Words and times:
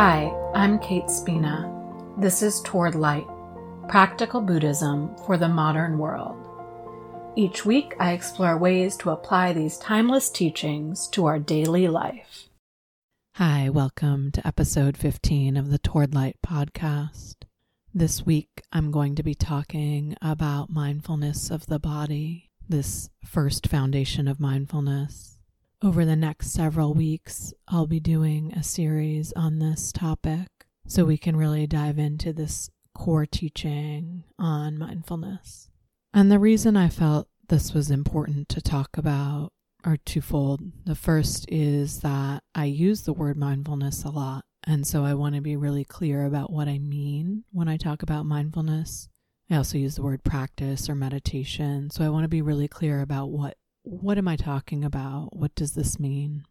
Hi, 0.00 0.32
I'm 0.54 0.78
Kate 0.78 1.10
Spina. 1.10 1.68
This 2.18 2.40
is 2.40 2.60
Toward 2.60 2.94
Light 2.94 3.26
Practical 3.88 4.40
Buddhism 4.40 5.16
for 5.26 5.36
the 5.36 5.48
Modern 5.48 5.98
World. 5.98 6.36
Each 7.34 7.66
week, 7.66 7.96
I 7.98 8.12
explore 8.12 8.56
ways 8.56 8.96
to 8.98 9.10
apply 9.10 9.52
these 9.52 9.76
timeless 9.76 10.30
teachings 10.30 11.08
to 11.08 11.26
our 11.26 11.40
daily 11.40 11.88
life. 11.88 12.48
Hi, 13.34 13.70
welcome 13.70 14.30
to 14.30 14.46
episode 14.46 14.96
15 14.96 15.56
of 15.56 15.68
the 15.68 15.78
Toward 15.78 16.14
Light 16.14 16.36
podcast. 16.46 17.34
This 17.92 18.24
week, 18.24 18.62
I'm 18.72 18.92
going 18.92 19.16
to 19.16 19.24
be 19.24 19.34
talking 19.34 20.14
about 20.22 20.70
mindfulness 20.70 21.50
of 21.50 21.66
the 21.66 21.80
body, 21.80 22.50
this 22.68 23.10
first 23.24 23.66
foundation 23.66 24.28
of 24.28 24.38
mindfulness. 24.38 25.37
Over 25.80 26.04
the 26.04 26.16
next 26.16 26.50
several 26.50 26.92
weeks, 26.92 27.54
I'll 27.68 27.86
be 27.86 28.00
doing 28.00 28.52
a 28.52 28.64
series 28.64 29.32
on 29.34 29.60
this 29.60 29.92
topic 29.92 30.48
so 30.88 31.04
we 31.04 31.16
can 31.16 31.36
really 31.36 31.68
dive 31.68 32.00
into 32.00 32.32
this 32.32 32.68
core 32.96 33.26
teaching 33.26 34.24
on 34.40 34.76
mindfulness. 34.76 35.70
And 36.12 36.32
the 36.32 36.40
reason 36.40 36.76
I 36.76 36.88
felt 36.88 37.28
this 37.48 37.72
was 37.72 37.92
important 37.92 38.48
to 38.48 38.60
talk 38.60 38.98
about 38.98 39.52
are 39.84 39.98
twofold. 39.98 40.62
The 40.84 40.96
first 40.96 41.46
is 41.48 42.00
that 42.00 42.42
I 42.56 42.64
use 42.64 43.02
the 43.02 43.12
word 43.12 43.36
mindfulness 43.36 44.02
a 44.02 44.10
lot. 44.10 44.44
And 44.64 44.84
so 44.84 45.04
I 45.04 45.14
want 45.14 45.36
to 45.36 45.40
be 45.40 45.54
really 45.54 45.84
clear 45.84 46.24
about 46.24 46.52
what 46.52 46.66
I 46.66 46.80
mean 46.80 47.44
when 47.52 47.68
I 47.68 47.76
talk 47.76 48.02
about 48.02 48.26
mindfulness. 48.26 49.08
I 49.48 49.54
also 49.54 49.78
use 49.78 49.94
the 49.94 50.02
word 50.02 50.24
practice 50.24 50.90
or 50.90 50.96
meditation. 50.96 51.88
So 51.90 52.04
I 52.04 52.08
want 52.08 52.24
to 52.24 52.28
be 52.28 52.42
really 52.42 52.66
clear 52.66 53.00
about 53.00 53.30
what 53.30 53.56
what 53.82 54.18
am 54.18 54.28
I 54.28 54.36
talking 54.36 54.84
about? 54.84 55.36
What 55.36 55.54
does 55.54 55.72
this 55.72 55.98
mean? 55.98 56.44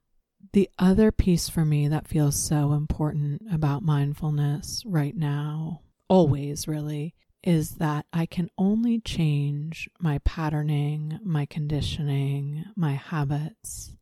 The 0.53 0.69
other 0.79 1.11
piece 1.11 1.49
for 1.49 1.65
me 1.65 1.87
that 1.87 2.07
feels 2.07 2.35
so 2.35 2.73
important 2.73 3.41
about 3.51 3.83
mindfulness 3.83 4.83
right 4.85 5.15
now, 5.15 5.81
always 6.07 6.67
really, 6.67 7.15
is 7.43 7.75
that 7.75 8.05
I 8.11 8.25
can 8.25 8.49
only 8.57 8.99
change 8.99 9.89
my 9.99 10.19
patterning, 10.19 11.19
my 11.23 11.45
conditioning, 11.45 12.65
my 12.75 12.93
habits 12.93 13.93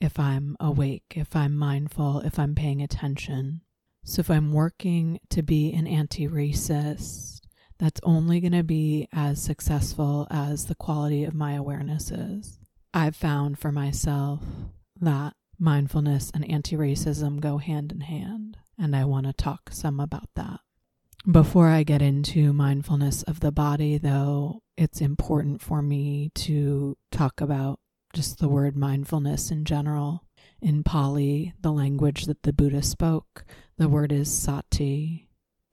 if 0.00 0.18
I'm 0.18 0.56
awake, 0.60 1.14
if 1.16 1.34
I'm 1.34 1.56
mindful, 1.56 2.20
if 2.20 2.38
I'm 2.38 2.54
paying 2.54 2.82
attention. 2.82 3.62
So 4.04 4.20
if 4.20 4.30
I'm 4.30 4.52
working 4.52 5.20
to 5.30 5.42
be 5.42 5.72
an 5.72 5.86
anti 5.86 6.28
racist, 6.28 7.37
that's 7.78 8.00
only 8.02 8.40
going 8.40 8.52
to 8.52 8.64
be 8.64 9.08
as 9.12 9.40
successful 9.40 10.26
as 10.30 10.66
the 10.66 10.74
quality 10.74 11.24
of 11.24 11.34
my 11.34 11.54
awareness 11.54 12.10
is. 12.10 12.58
I've 12.92 13.16
found 13.16 13.58
for 13.58 13.70
myself 13.70 14.42
that 15.00 15.34
mindfulness 15.58 16.30
and 16.34 16.48
anti 16.50 16.76
racism 16.76 17.40
go 17.40 17.58
hand 17.58 17.92
in 17.92 18.00
hand, 18.00 18.56
and 18.78 18.96
I 18.96 19.04
want 19.04 19.26
to 19.26 19.32
talk 19.32 19.70
some 19.72 20.00
about 20.00 20.28
that. 20.36 20.60
Before 21.30 21.68
I 21.68 21.82
get 21.82 22.00
into 22.00 22.52
mindfulness 22.52 23.22
of 23.24 23.40
the 23.40 23.52
body, 23.52 23.98
though, 23.98 24.62
it's 24.76 25.00
important 25.00 25.60
for 25.60 25.82
me 25.82 26.30
to 26.36 26.96
talk 27.10 27.40
about 27.40 27.80
just 28.14 28.38
the 28.38 28.48
word 28.48 28.76
mindfulness 28.76 29.50
in 29.50 29.64
general. 29.64 30.24
In 30.62 30.82
Pali, 30.82 31.54
the 31.60 31.72
language 31.72 32.24
that 32.24 32.42
the 32.42 32.52
Buddha 32.52 32.82
spoke, 32.82 33.44
the 33.76 33.88
word 33.88 34.10
is 34.10 34.32
sati. 34.32 35.27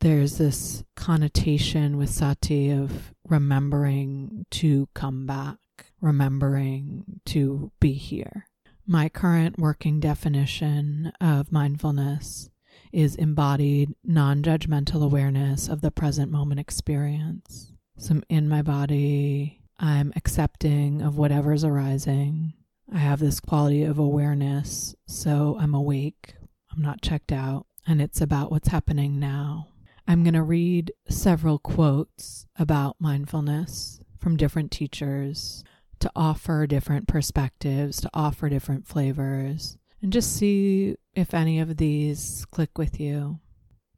There's 0.06 0.38
this 0.38 0.84
connotation 0.96 1.98
with 1.98 2.12
sati 2.12 2.70
of 2.70 3.12
remembering 3.28 4.46
to 4.52 4.88
come 4.94 5.26
back, 5.26 5.58
remembering 6.00 7.22
to 7.26 7.72
be 7.80 7.94
here. 7.94 8.46
My 8.86 9.10
current 9.10 9.58
working 9.58 10.00
definition 10.00 11.12
of 11.20 11.52
mindfulness 11.52 12.52
is 12.94 13.16
embodied 13.16 13.96
non 14.04 14.44
judgmental 14.44 15.04
awareness 15.04 15.68
of 15.68 15.82
the 15.82 15.90
present 15.90 16.32
moment 16.32 16.60
experience. 16.60 17.74
So 17.98 18.22
in 18.30 18.48
my 18.48 18.62
body, 18.62 19.64
I'm 19.80 20.14
accepting 20.16 21.02
of 21.02 21.18
whatever's 21.18 21.64
arising. 21.64 22.54
I 22.94 23.00
have 23.00 23.20
this 23.20 23.40
quality 23.40 23.82
of 23.82 23.98
awareness, 23.98 24.94
so 25.08 25.58
I'm 25.60 25.74
awake, 25.74 26.36
I'm 26.72 26.84
not 26.84 27.02
checked 27.02 27.32
out, 27.32 27.66
and 27.88 28.00
it's 28.04 28.22
about 28.22 28.52
what's 28.52 28.68
happening 28.68 29.20
now. 29.20 29.70
I'm 30.08 30.24
going 30.24 30.36
to 30.36 30.44
read 30.44 30.94
several 31.10 31.58
quotes 31.58 32.46
about 32.58 32.98
mindfulness 33.00 34.00
from 34.20 34.38
different 34.38 34.72
teachers 34.72 35.64
to 36.00 36.12
offer 36.16 36.68
different 36.68 37.08
perspectives, 37.08 38.02
to 38.02 38.10
offer 38.14 38.50
different 38.50 38.86
flavors 38.88 39.78
and 40.02 40.14
just 40.14 40.36
see 40.36 40.96
if 41.16 41.34
any 41.34 41.60
of 41.60 41.78
these 41.78 42.46
click 42.52 42.78
with 42.78 43.00
you. 43.00 43.40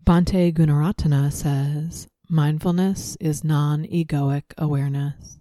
Bhante 0.05 0.53
Gunaratana 0.53 1.33
says 1.33 2.07
mindfulness 2.29 3.17
is 3.19 3.43
non 3.43 3.83
egoic 3.83 4.43
awareness. 4.57 5.39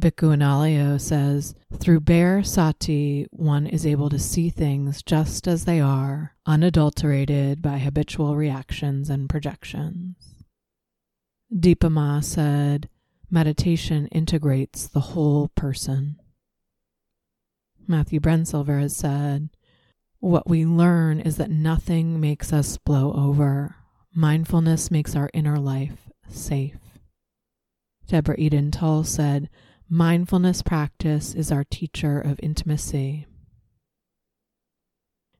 Bhikkhu 0.00 1.00
says, 1.00 1.54
through 1.78 2.00
bare 2.00 2.44
sati, 2.44 3.26
one 3.30 3.66
is 3.66 3.84
able 3.84 4.08
to 4.10 4.18
see 4.18 4.48
things 4.48 5.02
just 5.02 5.48
as 5.48 5.64
they 5.64 5.80
are, 5.80 6.36
unadulterated 6.46 7.60
by 7.60 7.78
habitual 7.78 8.36
reactions 8.36 9.10
and 9.10 9.28
projections. 9.28 10.44
Dipa 11.52 11.90
Ma 11.90 12.20
said, 12.20 12.88
meditation 13.30 14.06
integrates 14.08 14.86
the 14.86 15.00
whole 15.00 15.48
person. 15.48 16.20
Matthew 17.86 18.20
Brensilver 18.20 18.80
has 18.80 18.96
said, 18.96 19.48
What 20.20 20.48
we 20.48 20.64
learn 20.64 21.20
is 21.20 21.38
that 21.38 21.50
nothing 21.50 22.20
makes 22.20 22.52
us 22.52 22.76
blow 22.76 23.12
over. 23.14 23.76
Mindfulness 24.14 24.90
makes 24.90 25.16
our 25.16 25.30
inner 25.32 25.58
life 25.58 26.08
safe. 26.28 26.76
Deborah 28.06 28.36
Eden 28.38 28.70
Tull 28.70 29.04
said, 29.04 29.48
Mindfulness 29.90 30.60
practice 30.60 31.34
is 31.34 31.50
our 31.50 31.64
teacher 31.64 32.20
of 32.20 32.38
intimacy. 32.42 33.26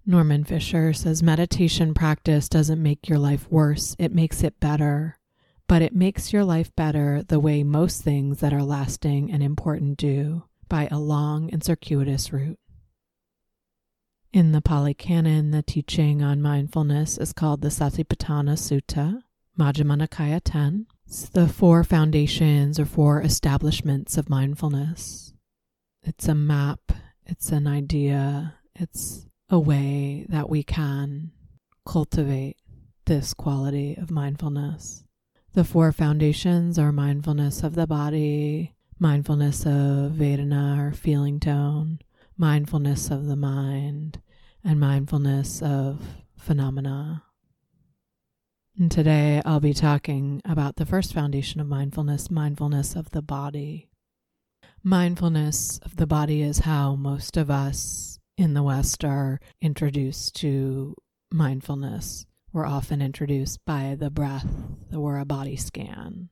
Norman 0.07 0.43
Fischer 0.43 0.95
says 0.95 1.23
meditation 1.23 1.93
practice 1.93 2.49
doesn't 2.49 2.83
make 2.83 3.11
your 3.11 3.19
life 3.19 3.47
worse, 3.51 3.95
it 3.99 4.15
makes 4.15 4.43
it 4.43 4.59
better. 4.59 5.19
But 5.67 5.83
it 5.83 5.95
makes 5.95 6.33
your 6.33 6.45
life 6.45 6.75
better 6.75 7.23
the 7.23 7.39
way 7.39 7.63
most 7.63 8.03
things 8.03 8.41
that 8.41 8.55
are 8.55 8.63
lasting 8.63 9.31
and 9.31 9.43
important 9.43 9.99
do 9.99 10.45
by 10.67 10.89
a 10.91 10.99
long 10.99 11.51
and 11.51 11.63
circuitous 11.63 12.33
route. 12.33 12.59
In 14.33 14.53
the 14.53 14.63
Pali 14.63 14.95
Canon, 14.95 15.51
the 15.51 15.63
teaching 15.63 16.23
on 16.23 16.41
mindfulness 16.41 17.19
is 17.19 17.35
called 17.35 17.61
the 17.61 17.69
Satipatthana 17.69 18.57
Sutta, 18.57 19.25
Majjhima 19.59 20.07
Nikaya 20.07 20.41
10. 20.43 20.87
It's 21.09 21.31
the 21.31 21.49
four 21.49 21.85
foundations 21.85 22.79
or 22.79 22.85
four 22.85 23.23
establishments 23.23 24.19
of 24.19 24.29
mindfulness. 24.29 25.33
It's 26.03 26.29
a 26.29 26.35
map, 26.35 26.93
it's 27.25 27.51
an 27.51 27.67
idea, 27.67 28.57
it's 28.75 29.27
a 29.49 29.59
way 29.59 30.27
that 30.29 30.51
we 30.51 30.63
can 30.63 31.31
cultivate 31.87 32.59
this 33.07 33.33
quality 33.33 33.95
of 33.95 34.11
mindfulness. 34.11 35.03
The 35.55 35.65
four 35.65 35.93
foundations 35.93 36.79
are 36.79 36.93
mindfulness 36.93 37.63
of 37.63 37.75
the 37.75 37.87
body, 37.87 38.75
mindfulness 38.99 39.65
of 39.65 40.13
Vedana 40.13 40.89
or 40.89 40.93
feeling 40.93 41.41
tone, 41.41 42.01
mindfulness 42.37 43.11
of 43.11 43.25
the 43.25 43.37
mind, 43.37 44.21
and 44.63 44.79
mindfulness 44.79 45.63
of 45.63 46.03
phenomena. 46.37 47.23
And 48.79 48.91
today 48.91 49.43
I'll 49.45 49.61
be 49.61 49.75
talking 49.75 50.41
about 50.45 50.77
the 50.77 50.87
first 50.87 51.13
foundation 51.13 51.61
of 51.61 51.67
mindfulness, 51.67 52.31
mindfulness 52.31 52.95
of 52.95 53.11
the 53.11 53.23
body. 53.23 53.89
Mindfulness 54.85 55.81
of 55.85 55.97
the 55.97 56.07
body 56.07 56.43
is 56.43 56.61
how 56.61 56.95
most 56.95 57.37
of 57.37 57.51
us 57.51 58.21
in 58.37 58.55
the 58.55 58.63
West 58.63 59.05
are 59.05 59.41
introduced 59.61 60.37
to 60.37 60.95
mindfulness. 61.33 62.25
We're 62.53 62.67
often 62.67 63.03
introduced 63.03 63.65
by 63.67 63.97
the 63.99 64.11
breath 64.11 64.47
or 64.95 65.19
a 65.19 65.25
body 65.25 65.57
scan 65.57 66.29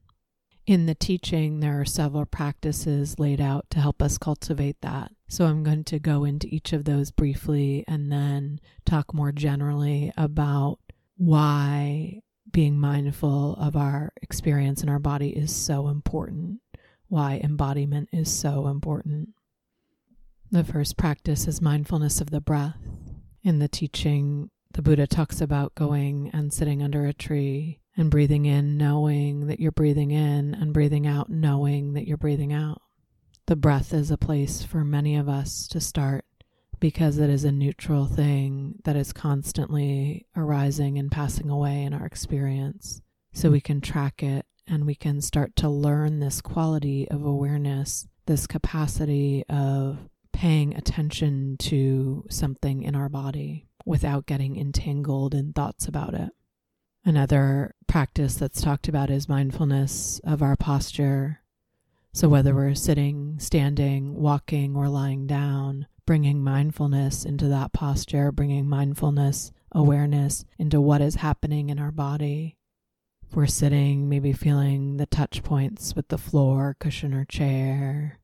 in 0.66 0.86
the 0.86 0.94
teaching, 0.94 1.60
there 1.60 1.80
are 1.80 1.84
several 1.84 2.26
practices 2.26 3.18
laid 3.18 3.40
out 3.40 3.70
to 3.70 3.80
help 3.80 4.02
us 4.02 4.18
cultivate 4.18 4.80
that. 4.80 5.12
So 5.28 5.46
I'm 5.46 5.62
going 5.62 5.84
to 5.84 5.98
go 5.98 6.24
into 6.24 6.48
each 6.48 6.72
of 6.72 6.84
those 6.84 7.12
briefly 7.12 7.84
and 7.86 8.10
then 8.10 8.60
talk 8.84 9.14
more 9.14 9.30
generally 9.32 10.12
about 10.16 10.78
why 11.16 12.20
being 12.56 12.78
mindful 12.78 13.54
of 13.56 13.76
our 13.76 14.10
experience 14.22 14.82
in 14.82 14.88
our 14.88 14.98
body 14.98 15.28
is 15.28 15.54
so 15.54 15.88
important, 15.88 16.58
why 17.06 17.38
embodiment 17.44 18.08
is 18.14 18.34
so 18.34 18.68
important. 18.68 19.28
The 20.50 20.64
first 20.64 20.96
practice 20.96 21.46
is 21.46 21.60
mindfulness 21.60 22.18
of 22.22 22.30
the 22.30 22.40
breath. 22.40 22.78
In 23.42 23.58
the 23.58 23.68
teaching, 23.68 24.48
the 24.72 24.80
Buddha 24.80 25.06
talks 25.06 25.42
about 25.42 25.74
going 25.74 26.30
and 26.32 26.50
sitting 26.50 26.82
under 26.82 27.04
a 27.04 27.12
tree 27.12 27.82
and 27.94 28.10
breathing 28.10 28.46
in, 28.46 28.78
knowing 28.78 29.48
that 29.48 29.60
you're 29.60 29.70
breathing 29.70 30.10
in, 30.10 30.54
and 30.54 30.72
breathing 30.72 31.06
out, 31.06 31.28
knowing 31.28 31.92
that 31.92 32.08
you're 32.08 32.16
breathing 32.16 32.54
out. 32.54 32.80
The 33.48 33.56
breath 33.56 33.92
is 33.92 34.10
a 34.10 34.16
place 34.16 34.62
for 34.62 34.82
many 34.82 35.14
of 35.16 35.28
us 35.28 35.68
to 35.68 35.78
start 35.78 36.24
because 36.80 37.18
it 37.18 37.30
is 37.30 37.44
a 37.44 37.52
neutral 37.52 38.06
thing 38.06 38.80
that 38.84 38.96
is 38.96 39.12
constantly 39.12 40.26
arising 40.36 40.98
and 40.98 41.10
passing 41.10 41.50
away 41.50 41.82
in 41.82 41.92
our 41.92 42.06
experience. 42.06 43.00
So 43.32 43.50
we 43.50 43.60
can 43.60 43.80
track 43.80 44.22
it 44.22 44.46
and 44.66 44.86
we 44.86 44.94
can 44.94 45.20
start 45.20 45.56
to 45.56 45.68
learn 45.68 46.20
this 46.20 46.40
quality 46.40 47.08
of 47.10 47.24
awareness, 47.24 48.08
this 48.26 48.46
capacity 48.46 49.44
of 49.48 49.98
paying 50.32 50.74
attention 50.74 51.56
to 51.58 52.24
something 52.28 52.82
in 52.82 52.94
our 52.94 53.08
body 53.08 53.66
without 53.84 54.26
getting 54.26 54.56
entangled 54.56 55.34
in 55.34 55.52
thoughts 55.52 55.86
about 55.86 56.12
it. 56.14 56.30
Another 57.04 57.74
practice 57.86 58.34
that's 58.34 58.60
talked 58.60 58.88
about 58.88 59.10
is 59.10 59.28
mindfulness 59.28 60.20
of 60.24 60.42
our 60.42 60.56
posture. 60.56 61.40
So, 62.16 62.30
whether 62.30 62.54
we're 62.54 62.74
sitting, 62.74 63.38
standing, 63.38 64.14
walking, 64.14 64.74
or 64.74 64.88
lying 64.88 65.26
down, 65.26 65.86
bringing 66.06 66.42
mindfulness 66.42 67.26
into 67.26 67.46
that 67.48 67.74
posture, 67.74 68.32
bringing 68.32 68.66
mindfulness, 68.66 69.52
awareness 69.72 70.46
into 70.58 70.80
what 70.80 71.02
is 71.02 71.16
happening 71.16 71.68
in 71.68 71.78
our 71.78 71.92
body. 71.92 72.56
If 73.22 73.36
we're 73.36 73.44
sitting, 73.44 74.08
maybe 74.08 74.32
feeling 74.32 74.96
the 74.96 75.04
touch 75.04 75.42
points 75.42 75.94
with 75.94 76.08
the 76.08 76.16
floor, 76.16 76.74
cushion, 76.80 77.12
or 77.12 77.26
chair. 77.26 78.18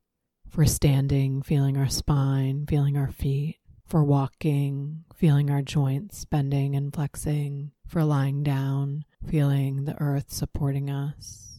If 0.46 0.56
we're 0.56 0.64
standing, 0.64 1.42
feeling 1.42 1.76
our 1.76 1.90
spine, 1.90 2.64
feeling 2.66 2.96
our 2.96 3.12
feet. 3.12 3.58
We're 3.92 4.04
walking, 4.04 5.04
feeling 5.14 5.50
our 5.50 5.60
joints 5.60 6.24
bending 6.24 6.74
and 6.74 6.94
flexing. 6.94 7.72
We're 7.92 8.04
lying 8.04 8.42
down, 8.42 9.04
feeling 9.28 9.84
the 9.84 10.00
earth 10.00 10.32
supporting 10.32 10.88
us. 10.88 11.51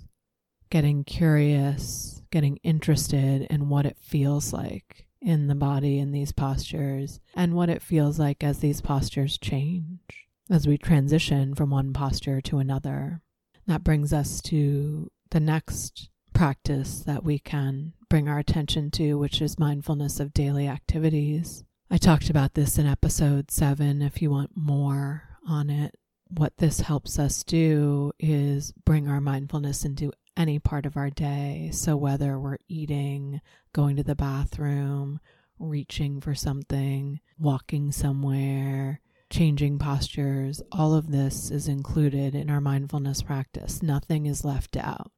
Getting 0.74 1.04
curious, 1.04 2.24
getting 2.32 2.58
interested 2.64 3.44
in 3.44 3.70
what 3.70 3.86
it 3.86 3.96
feels 4.00 4.52
like 4.52 5.06
in 5.22 5.46
the 5.46 5.54
body 5.54 6.00
in 6.00 6.12
these 6.12 6.32
postures 6.32 7.20
and 7.36 7.54
what 7.54 7.70
it 7.70 7.84
feels 7.84 8.18
like 8.18 8.44
as 8.44 8.58
these 8.58 8.82
postures 8.82 9.38
change, 9.38 10.26
as 10.50 10.66
we 10.66 10.80
transition 10.80 11.54
from 11.54 11.70
one 11.70 11.94
posture 11.94 12.42
to 12.42 12.58
another. 12.58 13.22
That 13.68 13.84
brings 13.84 14.12
us 14.14 14.42
to 14.46 15.12
the 15.30 15.40
next 15.40 16.10
practice 16.34 17.02
that 17.02 17.24
we 17.24 17.38
can 17.38 17.94
bring 18.10 18.28
our 18.28 18.40
attention 18.40 18.90
to, 18.94 19.14
which 19.14 19.44
is 19.44 19.60
mindfulness 19.60 20.20
of 20.20 20.34
daily 20.34 20.68
activities. 20.68 21.64
I 21.92 21.98
talked 21.98 22.32
about 22.32 22.56
this 22.56 22.80
in 22.80 22.88
episode 22.88 23.52
seven 23.52 24.02
if 24.02 24.24
you 24.24 24.32
want 24.32 24.58
more 24.58 25.38
on 25.48 25.70
it. 25.70 25.94
What 26.30 26.58
this 26.58 26.80
helps 26.80 27.20
us 27.20 27.44
do 27.44 28.12
is 28.18 28.74
bring 28.86 29.08
our 29.08 29.22
mindfulness 29.22 29.86
into 29.86 30.12
any 30.36 30.60
part 30.60 30.86
of 30.86 30.98
our 30.98 31.10
day. 31.10 31.70
So, 31.74 31.96
whether 31.96 32.40
we're 32.40 32.58
eating, 32.68 33.42
going 33.74 33.96
to 33.98 34.04
the 34.04 34.16
bathroom, 34.16 35.20
reaching 35.60 36.20
for 36.22 36.36
something, 36.36 37.20
walking 37.38 37.92
somewhere, 37.92 39.00
changing 39.30 39.80
postures, 39.80 40.62
all 40.72 40.94
of 40.94 41.12
this 41.12 41.50
is 41.50 41.68
included 41.68 42.36
in 42.36 42.50
our 42.50 42.62
mindfulness 42.62 43.22
practice. 43.22 43.82
Nothing 43.82 44.26
is 44.26 44.46
left 44.46 44.78
out. 44.78 45.12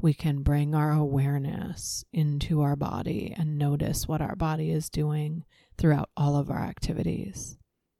We 0.00 0.14
can 0.14 0.42
bring 0.42 0.74
our 0.74 0.92
awareness 0.92 2.04
into 2.12 2.60
our 2.60 2.76
body 2.76 3.34
and 3.36 3.58
notice 3.58 4.06
what 4.06 4.20
our 4.20 4.36
body 4.36 4.70
is 4.70 4.88
doing 4.88 5.44
throughout 5.76 6.10
all 6.16 6.36
of 6.36 6.50
our 6.50 6.62
activities. 6.62 7.58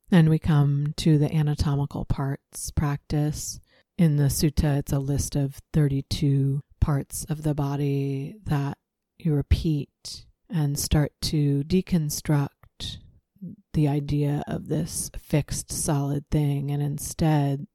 And 0.09 0.29
we 0.29 0.39
come 0.39 0.93
to 0.97 1.17
the 1.17 1.33
anatomical 1.33 2.05
parts 2.05 2.71
practice. 2.71 3.59
In 3.99 4.15
the 4.15 4.29
sutta, 4.29 4.77
it's 4.77 4.93
a 4.93 4.99
list 4.99 5.35
of 5.35 5.59
32 5.73 6.61
parts 6.79 7.25
of 7.25 7.43
the 7.43 7.53
body 7.53 8.37
that 8.45 8.77
you 9.17 9.33
repeat 9.33 10.25
and 10.49 10.79
start 10.79 11.11
to 11.23 11.65
deconstruct 11.65 12.99
the 13.73 13.89
idea 13.89 14.41
of 14.47 14.69
this 14.69 15.11
fixed 15.21 15.73
solid 15.73 16.23
thing 16.31 16.71
and 16.71 16.81
instead 16.81 17.67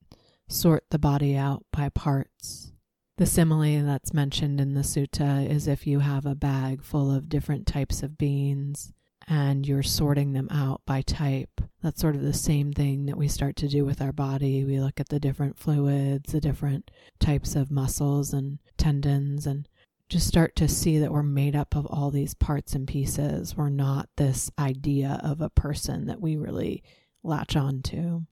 sort 0.48 0.84
the 0.88 0.98
body 0.98 1.36
out 1.36 1.66
by 1.70 1.90
parts. 1.90 2.72
The 3.18 3.26
simile 3.26 3.84
that's 3.84 4.14
mentioned 4.14 4.62
in 4.62 4.72
the 4.72 4.80
sutta 4.80 5.46
is 5.46 5.68
if 5.68 5.86
you 5.86 5.98
have 5.98 6.24
a 6.24 6.34
bag 6.34 6.82
full 6.82 7.14
of 7.14 7.28
different 7.28 7.66
types 7.66 8.02
of 8.02 8.16
beans 8.16 8.94
and 9.26 9.66
you're 9.66 9.82
sorting 9.82 10.32
them 10.32 10.48
out 10.50 10.82
by 10.86 11.02
type. 11.02 11.60
That's 11.82 12.00
sort 12.00 12.16
of 12.16 12.22
the 12.22 12.32
same 12.32 12.72
thing 12.72 13.06
that 13.06 13.16
we 13.16 13.28
start 13.28 13.56
to 13.56 13.68
do 13.68 13.84
with 13.84 14.00
our 14.00 14.12
body. 14.12 14.64
We 14.64 14.80
look 14.80 15.00
at 15.00 15.08
the 15.08 15.20
different 15.20 15.58
fluids, 15.58 16.32
the 16.32 16.40
different 16.40 16.90
types 17.20 17.54
of 17.56 17.70
muscles 17.70 18.32
and 18.32 18.58
tendons, 18.78 19.46
and 19.46 19.68
just 20.08 20.28
start 20.28 20.54
to 20.56 20.68
see 20.68 20.98
that 20.98 21.12
we're 21.12 21.22
made 21.22 21.56
up 21.56 21.74
of 21.74 21.86
all 21.86 22.10
these 22.10 22.34
parts 22.34 22.74
and 22.74 22.86
pieces. 22.86 23.56
We're 23.56 23.70
not 23.70 24.08
this 24.16 24.50
idea 24.58 25.20
of 25.22 25.40
a 25.40 25.50
person 25.50 26.06
that 26.06 26.20
we 26.20 26.36
really 26.36 26.82
latch 27.22 27.56
on 27.56 27.82
to. 27.82 28.22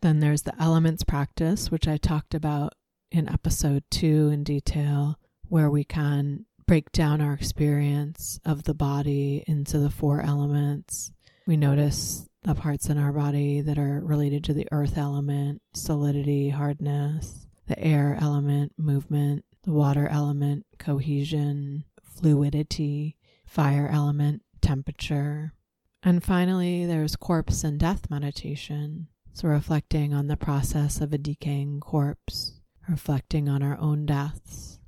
Then 0.00 0.20
there's 0.20 0.42
the 0.42 0.60
elements 0.60 1.04
practice, 1.04 1.70
which 1.70 1.86
I 1.86 1.98
talked 1.98 2.34
about 2.34 2.74
in 3.10 3.28
episode 3.28 3.84
two 3.90 4.30
in 4.32 4.44
detail, 4.44 5.18
where 5.48 5.70
we 5.70 5.84
can 5.84 6.46
break 6.70 6.92
down 6.92 7.20
our 7.20 7.32
experience 7.32 8.38
of 8.44 8.62
the 8.62 8.72
body 8.72 9.42
into 9.48 9.76
the 9.76 9.90
four 9.90 10.20
elements. 10.20 11.10
We 11.44 11.56
notice 11.56 12.28
the 12.44 12.54
parts 12.54 12.88
in 12.88 12.96
our 12.96 13.10
body 13.10 13.60
that 13.60 13.76
are 13.76 14.00
related 14.04 14.44
to 14.44 14.54
the 14.54 14.68
earth 14.70 14.96
element, 14.96 15.62
solidity, 15.74 16.50
hardness, 16.50 17.48
the 17.66 17.76
air 17.76 18.16
element, 18.20 18.70
movement, 18.78 19.44
the 19.64 19.72
water 19.72 20.06
element, 20.06 20.64
cohesion, 20.78 21.86
fluidity, 22.04 23.16
fire 23.44 23.90
element, 23.92 24.42
temperature. 24.60 25.54
And 26.04 26.22
finally, 26.22 26.86
there's 26.86 27.16
corpse 27.16 27.64
and 27.64 27.80
death 27.80 28.08
meditation. 28.08 29.08
So, 29.32 29.48
reflecting 29.48 30.14
on 30.14 30.28
the 30.28 30.36
process 30.36 31.00
of 31.00 31.12
a 31.12 31.18
decaying 31.18 31.80
corpse, 31.80 32.60
reflecting 32.88 33.48
on 33.48 33.60
our 33.60 33.76
own 33.80 34.06
deaths, 34.06 34.79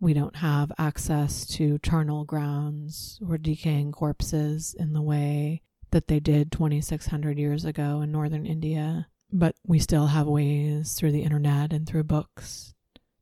we 0.00 0.14
don't 0.14 0.36
have 0.36 0.72
access 0.78 1.46
to 1.46 1.78
charnel 1.78 2.24
grounds 2.24 3.20
or 3.28 3.36
decaying 3.36 3.92
corpses 3.92 4.74
in 4.78 4.94
the 4.94 5.02
way 5.02 5.62
that 5.90 6.08
they 6.08 6.20
did 6.20 6.50
2,600 6.50 7.38
years 7.38 7.64
ago 7.64 8.00
in 8.00 8.10
northern 8.10 8.46
India. 8.46 9.08
But 9.32 9.54
we 9.64 9.78
still 9.78 10.06
have 10.06 10.26
ways 10.26 10.94
through 10.94 11.12
the 11.12 11.22
internet 11.22 11.72
and 11.72 11.86
through 11.86 12.04
books 12.04 12.74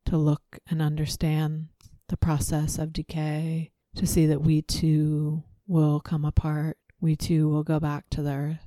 to 0.06 0.16
look 0.16 0.58
and 0.70 0.80
understand 0.80 1.68
the 2.08 2.16
process 2.16 2.78
of 2.78 2.92
decay, 2.92 3.72
to 3.96 4.06
see 4.06 4.26
that 4.26 4.40
we 4.40 4.62
too 4.62 5.42
will 5.66 6.00
come 6.00 6.24
apart, 6.24 6.78
we 7.00 7.14
too 7.16 7.48
will 7.48 7.64
go 7.64 7.78
back 7.78 8.08
to 8.10 8.22
the 8.22 8.32
earth. 8.32 8.66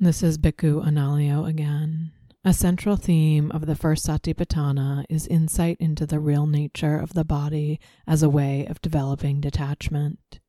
This 0.00 0.22
is 0.22 0.38
Bhikkhu 0.38 0.84
Analayo 0.84 1.48
again. 1.48 2.10
A 2.44 2.52
central 2.52 2.96
theme 2.96 3.52
of 3.52 3.66
the 3.66 3.76
first 3.76 4.04
Satipatthana 4.04 5.04
is 5.08 5.28
insight 5.28 5.76
into 5.78 6.06
the 6.06 6.18
real 6.18 6.44
nature 6.44 6.98
of 6.98 7.14
the 7.14 7.24
body 7.24 7.78
as 8.04 8.24
a 8.24 8.28
way 8.28 8.66
of 8.66 8.82
developing 8.82 9.40
detachment. 9.40 10.40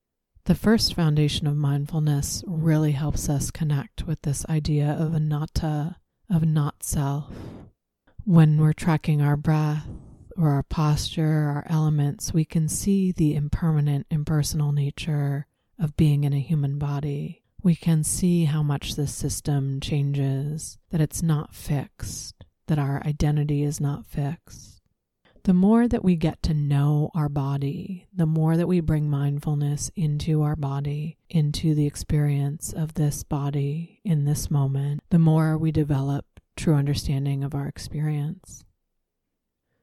The 0.46 0.56
first 0.56 0.96
foundation 0.96 1.46
of 1.46 1.56
mindfulness 1.56 2.44
really 2.48 2.94
helps 2.94 3.30
us 3.30 3.52
connect 3.52 4.08
with 4.08 4.24
this 4.24 4.44
idea 4.50 4.90
of 4.90 5.14
anatta, 5.14 5.98
of 6.32 6.44
not 6.44 6.82
self. 6.82 7.32
When 8.24 8.60
we're 8.60 8.74
tracking 8.74 9.22
our 9.22 9.38
breath 9.38 9.88
or 10.36 10.50
our 10.50 10.64
posture, 10.64 11.52
our 11.54 11.64
elements, 11.70 12.34
we 12.34 12.44
can 12.44 12.68
see 12.68 13.12
the 13.12 13.36
impermanent, 13.36 14.08
impersonal 14.10 14.72
nature 14.72 15.46
of 15.78 15.96
being 15.96 16.24
in 16.24 16.34
a 16.34 16.40
human 16.40 16.80
body 16.80 17.43
we 17.64 17.76
can 17.76 18.04
see 18.04 18.46
how 18.46 18.62
much 18.62 18.96
this 18.96 19.14
system 19.14 19.80
changes, 19.80 20.78
that 20.92 21.02
it's 21.02 21.24
not 21.24 21.56
fixed, 21.56 22.44
that 22.68 22.78
our 22.78 23.02
identity 23.06 23.64
is 23.64 23.80
not 23.80 24.06
fixed. 24.06 24.82
The 25.44 25.54
more 25.54 25.88
that 25.88 26.04
we 26.04 26.16
get 26.16 26.42
to 26.44 26.54
know 26.54 27.10
our 27.14 27.28
body, 27.28 28.08
the 28.14 28.26
more 28.26 28.56
that 28.56 28.68
we 28.68 28.80
bring 28.80 29.10
mindfulness 29.10 29.92
into 29.96 30.42
our 30.42 30.56
body, 30.56 31.18
into 31.30 31.74
the 31.74 31.86
experience 31.86 32.72
of 32.72 32.94
this 32.94 33.24
body 33.24 34.00
in 34.06 34.26
this 34.26 34.50
moment, 34.50 35.02
the 35.10 35.20
more 35.20 35.58
we 35.58 35.72
develop 35.72 36.26
true 36.56 36.76
understanding 36.76 37.44
of 37.44 37.56
our 37.56 37.68
experience. 37.68 38.64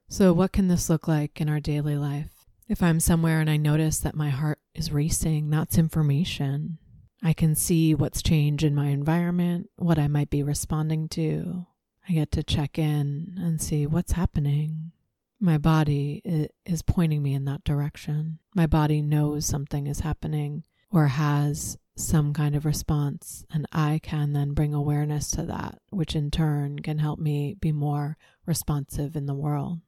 So, 0.09 0.33
what 0.33 0.53
can 0.53 0.69
this 0.69 0.89
look 0.89 1.07
like 1.07 1.41
in 1.41 1.49
our 1.49 1.61
daily 1.61 1.97
life? 1.97 2.47
If 2.67 2.83
I'm 2.83 3.01
somewhere 3.01 3.41
and 3.41 3.51
I 3.51 3.57
notice 3.57 3.99
that 3.99 4.15
my 4.15 4.31
heart 4.31 4.61
is 4.75 4.93
racing, 4.93 5.51
that's 5.51 5.77
information. 5.77 6.79
I 7.23 7.33
can 7.33 7.55
see 7.55 7.95
what's 7.95 8.23
changed 8.23 8.65
in 8.65 8.75
my 8.75 8.87
environment, 8.87 9.69
what 9.77 9.99
I 9.99 10.09
might 10.09 10.31
be 10.31 10.43
responding 10.43 11.09
to. 11.11 11.67
I 12.09 12.12
get 12.12 12.33
to 12.33 12.43
check 12.43 12.79
in 12.79 13.35
and 13.39 13.61
see 13.61 13.87
what's 13.87 14.12
happening. 14.12 14.93
My 15.39 15.59
body 15.59 16.49
is 16.67 16.83
pointing 16.83 17.23
me 17.23 17.35
in 17.35 17.45
that 17.45 17.65
direction. 17.65 18.39
My 18.55 18.67
body 18.67 19.03
knows 19.03 19.47
something 19.47 19.87
is 19.87 20.00
happening 20.00 20.65
or 20.91 21.07
has 21.09 21.79
some 21.97 22.33
kind 22.33 22.57
of 22.57 22.65
response, 22.65 23.45
and 23.53 23.67
I 23.73 24.00
can 24.03 24.33
then 24.33 24.55
bring 24.55 24.73
awareness 24.73 25.31
to 25.33 25.43
that, 25.43 25.79
which 25.91 26.17
in 26.17 26.31
turn 26.31 26.79
can 26.79 26.99
help 26.99 27.19
me 27.19 27.55
be 27.61 27.73
more 27.73 28.17
responsive 28.47 29.15
in 29.15 29.27
the 29.27 29.35
world. 29.35 29.81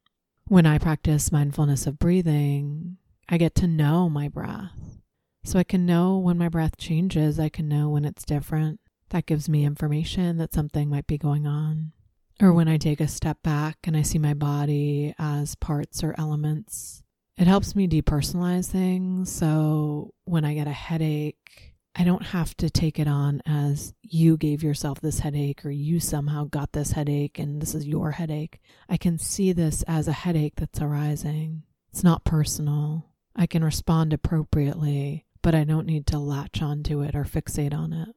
When 0.49 0.67
I 0.67 0.79
practice 0.79 1.33
mindfulness 1.33 1.87
of 1.87 1.99
breathing, 1.99 2.99
I 3.29 3.39
get 3.39 3.55
to 3.57 3.67
know 3.67 4.11
my 4.11 4.29
breath. 4.29 5.01
So 5.45 5.59
I 5.59 5.65
can 5.65 5.85
know 5.87 6.19
when 6.19 6.39
my 6.39 6.49
breath 6.49 6.77
changes, 6.77 7.41
I 7.41 7.49
can 7.49 7.69
know 7.69 7.89
when 7.89 8.05
it's 8.05 8.25
different. 8.25 8.81
That 9.11 9.27
gives 9.27 9.49
me 9.49 9.65
information 9.65 10.39
that 10.39 10.55
something 10.55 10.89
might 10.89 11.07
be 11.07 11.19
going 11.19 11.47
on. 11.47 11.93
Or 12.41 12.53
when 12.53 12.69
I 12.69 12.77
take 12.77 13.01
a 13.01 13.09
step 13.09 13.43
back 13.43 13.79
and 13.85 13.97
I 13.97 14.03
see 14.03 14.19
my 14.19 14.35
body 14.35 15.15
as 15.19 15.55
parts 15.57 16.03
or 16.03 16.15
elements, 16.17 17.03
it 17.37 17.47
helps 17.47 17.75
me 17.75 17.89
depersonalize 17.89 18.67
things. 18.67 19.31
So 19.31 20.15
when 20.25 20.45
I 20.45 20.55
get 20.55 20.67
a 20.67 20.73
headache, 20.73 21.75
I 21.95 22.05
don't 22.05 22.25
have 22.25 22.57
to 22.57 22.71
take 22.71 22.99
it 22.99 23.07
on 23.07 23.43
as 23.45 23.93
you 24.03 24.37
gave 24.37 24.63
yourself 24.63 25.01
this 25.01 25.19
headache 25.19 25.65
or 25.65 25.71
you 25.71 26.01
somehow 26.01 26.45
got 26.45 26.73
this 26.73 26.93
headache 26.93 27.39
and 27.39 27.61
this 27.61 27.75
is 27.75 27.87
your 27.87 28.13
headache. 28.13 28.61
I 28.89 28.97
can 28.97 29.19
see 29.19 29.53
this 29.53 29.83
as 29.83 30.09
a 30.09 30.13
headache 30.13 30.55
that's 30.57 30.81
arising. 30.81 31.65
It's 31.93 32.03
not 32.03 32.25
personal. 32.25 33.11
I 33.37 33.47
can 33.47 33.63
respond 33.63 34.13
appropriately, 34.13 35.27
but 35.43 35.55
I 35.55 35.65
don't 35.65 35.87
need 35.87 36.07
to 36.09 36.19
latch 36.19 36.63
onto 36.63 37.03
it 37.03 37.15
or 37.15 37.25
fixate 37.25 37.75
on 37.75 37.93
it. 37.93 38.09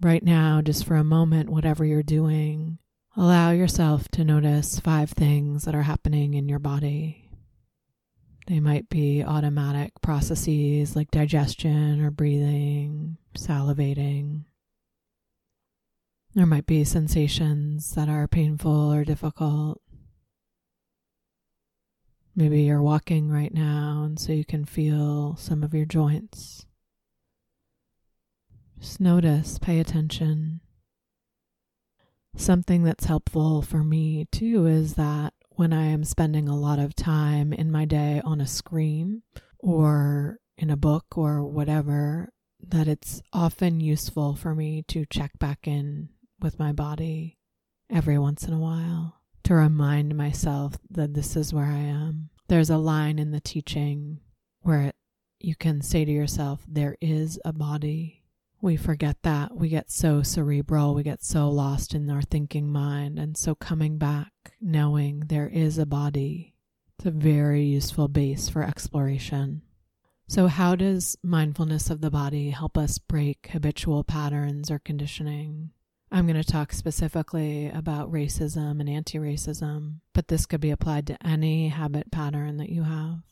Right 0.00 0.22
now, 0.22 0.60
just 0.60 0.84
for 0.84 0.96
a 0.96 1.04
moment, 1.04 1.50
whatever 1.50 1.84
you're 1.84 2.02
doing, 2.02 2.78
allow 3.16 3.50
yourself 3.50 4.08
to 4.10 4.24
notice 4.24 4.80
five 4.80 5.10
things 5.10 5.64
that 5.64 5.74
are 5.74 5.82
happening 5.82 6.34
in 6.34 6.48
your 6.48 6.58
body. 6.58 7.30
They 8.46 8.60
might 8.60 8.88
be 8.88 9.24
automatic 9.24 9.92
processes 10.02 10.94
like 10.94 11.10
digestion 11.10 12.00
or 12.04 12.10
breathing, 12.10 13.16
salivating. 13.36 14.44
There 16.34 16.46
might 16.46 16.66
be 16.66 16.84
sensations 16.84 17.94
that 17.94 18.08
are 18.08 18.28
painful 18.28 18.92
or 18.92 19.04
difficult. 19.04 19.80
Maybe 22.38 22.64
you're 22.64 22.82
walking 22.82 23.30
right 23.30 23.52
now, 23.52 24.02
and 24.04 24.20
so 24.20 24.32
you 24.32 24.44
can 24.44 24.66
feel 24.66 25.36
some 25.36 25.62
of 25.62 25.72
your 25.72 25.86
joints. 25.86 26.66
Just 28.78 29.00
notice, 29.00 29.58
pay 29.58 29.80
attention. 29.80 30.60
Something 32.36 32.84
that's 32.84 33.06
helpful 33.06 33.62
for 33.62 33.82
me 33.82 34.26
too 34.30 34.66
is 34.66 34.94
that 34.94 35.32
when 35.52 35.72
I 35.72 35.86
am 35.86 36.04
spending 36.04 36.46
a 36.46 36.58
lot 36.58 36.78
of 36.78 36.94
time 36.94 37.54
in 37.54 37.72
my 37.72 37.86
day 37.86 38.20
on 38.22 38.42
a 38.42 38.46
screen 38.46 39.22
or 39.58 40.38
in 40.58 40.68
a 40.68 40.76
book 40.76 41.16
or 41.16 41.42
whatever, 41.42 42.34
that 42.60 42.86
it's 42.86 43.22
often 43.32 43.80
useful 43.80 44.36
for 44.36 44.54
me 44.54 44.84
to 44.88 45.06
check 45.06 45.38
back 45.38 45.66
in 45.66 46.10
with 46.42 46.58
my 46.58 46.72
body 46.72 47.38
every 47.90 48.18
once 48.18 48.46
in 48.46 48.52
a 48.52 48.58
while 48.58 49.22
to 49.46 49.54
remind 49.54 50.16
myself 50.16 50.76
that 50.90 51.14
this 51.14 51.36
is 51.36 51.54
where 51.54 51.66
I 51.66 51.78
am. 51.78 52.30
There's 52.48 52.68
a 52.68 52.78
line 52.78 53.20
in 53.20 53.30
the 53.30 53.38
teaching 53.38 54.18
where 54.62 54.82
it, 54.82 54.96
you 55.38 55.54
can 55.54 55.82
say 55.82 56.04
to 56.04 56.10
yourself, 56.10 56.64
There 56.66 56.96
is 57.00 57.38
a 57.44 57.52
body. 57.52 58.24
We 58.60 58.76
forget 58.76 59.18
that. 59.22 59.56
We 59.56 59.68
get 59.68 59.88
so 59.88 60.24
cerebral. 60.24 60.94
We 60.94 61.04
get 61.04 61.22
so 61.22 61.48
lost 61.48 61.94
in 61.94 62.10
our 62.10 62.22
thinking 62.22 62.72
mind. 62.72 63.20
And 63.20 63.36
so 63.36 63.54
coming 63.54 63.98
back, 63.98 64.32
knowing 64.60 65.20
there 65.28 65.48
is 65.48 65.78
a 65.78 65.86
body, 65.86 66.56
it's 66.98 67.06
a 67.06 67.12
very 67.12 67.62
useful 67.62 68.08
base 68.08 68.48
for 68.48 68.64
exploration. 68.64 69.62
So, 70.26 70.48
how 70.48 70.74
does 70.74 71.16
mindfulness 71.22 71.88
of 71.88 72.00
the 72.00 72.10
body 72.10 72.50
help 72.50 72.76
us 72.76 72.98
break 72.98 73.50
habitual 73.52 74.02
patterns 74.02 74.72
or 74.72 74.80
conditioning? 74.80 75.70
I'm 76.10 76.26
going 76.26 76.40
to 76.40 76.44
talk 76.44 76.72
specifically 76.72 77.68
about 77.68 78.12
racism 78.12 78.80
and 78.80 78.88
anti 78.88 79.18
racism, 79.18 80.00
but 80.12 80.28
this 80.28 80.46
could 80.46 80.60
be 80.60 80.70
applied 80.70 81.06
to 81.08 81.26
any 81.26 81.68
habit 81.68 82.12
pattern 82.12 82.58
that 82.58 82.70
you 82.70 82.84
have. 82.84 83.22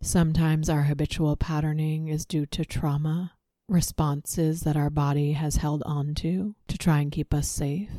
Sometimes 0.00 0.68
our 0.68 0.82
habitual 0.82 1.36
patterning 1.36 2.08
is 2.08 2.24
due 2.24 2.46
to 2.46 2.64
trauma, 2.64 3.32
responses 3.68 4.60
that 4.60 4.76
our 4.76 4.90
body 4.90 5.32
has 5.32 5.56
held 5.56 5.82
on 5.84 6.14
to 6.16 6.54
to 6.68 6.78
try 6.78 7.00
and 7.00 7.10
keep 7.10 7.34
us 7.34 7.48
safe. 7.48 7.90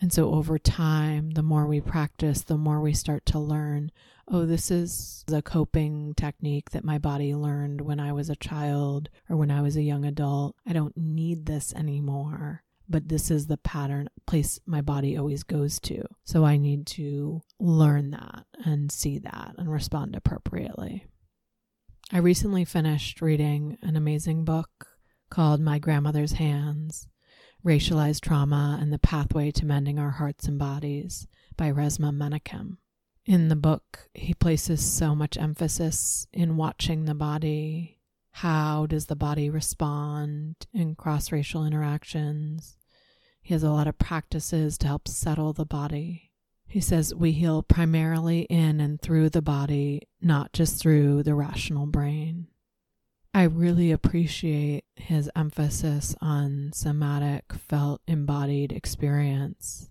And 0.00 0.12
so 0.12 0.34
over 0.34 0.58
time, 0.58 1.30
the 1.30 1.42
more 1.42 1.66
we 1.66 1.80
practice, 1.80 2.42
the 2.42 2.58
more 2.58 2.80
we 2.80 2.92
start 2.92 3.24
to 3.26 3.38
learn 3.38 3.90
oh, 4.26 4.46
this 4.46 4.70
is 4.70 5.22
a 5.30 5.42
coping 5.42 6.14
technique 6.14 6.70
that 6.70 6.82
my 6.82 6.96
body 6.96 7.34
learned 7.34 7.82
when 7.82 8.00
I 8.00 8.12
was 8.12 8.30
a 8.30 8.36
child 8.36 9.10
or 9.28 9.36
when 9.36 9.50
I 9.50 9.60
was 9.60 9.76
a 9.76 9.82
young 9.82 10.06
adult. 10.06 10.56
I 10.66 10.72
don't 10.72 10.96
need 10.96 11.44
this 11.44 11.74
anymore 11.74 12.62
but 12.88 13.08
this 13.08 13.30
is 13.30 13.46
the 13.46 13.56
pattern 13.56 14.08
place 14.26 14.60
my 14.66 14.80
body 14.80 15.16
always 15.16 15.42
goes 15.42 15.80
to. 15.80 16.04
So 16.24 16.44
I 16.44 16.56
need 16.56 16.86
to 16.88 17.42
learn 17.58 18.10
that 18.10 18.44
and 18.64 18.90
see 18.90 19.18
that 19.20 19.54
and 19.58 19.70
respond 19.70 20.16
appropriately. 20.16 21.06
I 22.12 22.18
recently 22.18 22.64
finished 22.64 23.22
reading 23.22 23.78
an 23.82 23.96
amazing 23.96 24.44
book 24.44 24.88
called 25.30 25.60
My 25.60 25.78
Grandmother's 25.78 26.32
Hands 26.32 27.08
Racialized 27.64 28.20
Trauma 28.20 28.78
and 28.80 28.92
the 28.92 28.98
Pathway 28.98 29.50
to 29.52 29.64
Mending 29.64 29.98
Our 29.98 30.10
Hearts 30.10 30.46
and 30.46 30.58
Bodies 30.58 31.26
by 31.56 31.72
Resmaa 31.72 32.12
Menakem. 32.12 32.76
In 33.24 33.48
the 33.48 33.56
book, 33.56 34.10
he 34.12 34.34
places 34.34 34.84
so 34.84 35.14
much 35.14 35.38
emphasis 35.38 36.26
in 36.30 36.58
watching 36.58 37.06
the 37.06 37.14
body 37.14 37.93
how 38.38 38.84
does 38.86 39.06
the 39.06 39.14
body 39.14 39.48
respond 39.48 40.56
in 40.72 40.96
cross 40.96 41.30
racial 41.30 41.64
interactions? 41.64 42.76
He 43.40 43.54
has 43.54 43.62
a 43.62 43.70
lot 43.70 43.86
of 43.86 43.96
practices 43.96 44.76
to 44.78 44.88
help 44.88 45.06
settle 45.06 45.52
the 45.52 45.64
body. 45.64 46.32
He 46.66 46.80
says 46.80 47.14
we 47.14 47.30
heal 47.30 47.62
primarily 47.62 48.40
in 48.50 48.80
and 48.80 49.00
through 49.00 49.30
the 49.30 49.40
body, 49.40 50.08
not 50.20 50.52
just 50.52 50.82
through 50.82 51.22
the 51.22 51.36
rational 51.36 51.86
brain. 51.86 52.48
I 53.32 53.44
really 53.44 53.92
appreciate 53.92 54.82
his 54.96 55.30
emphasis 55.36 56.16
on 56.20 56.72
somatic, 56.74 57.52
felt, 57.52 58.02
embodied 58.08 58.72
experience. 58.72 59.90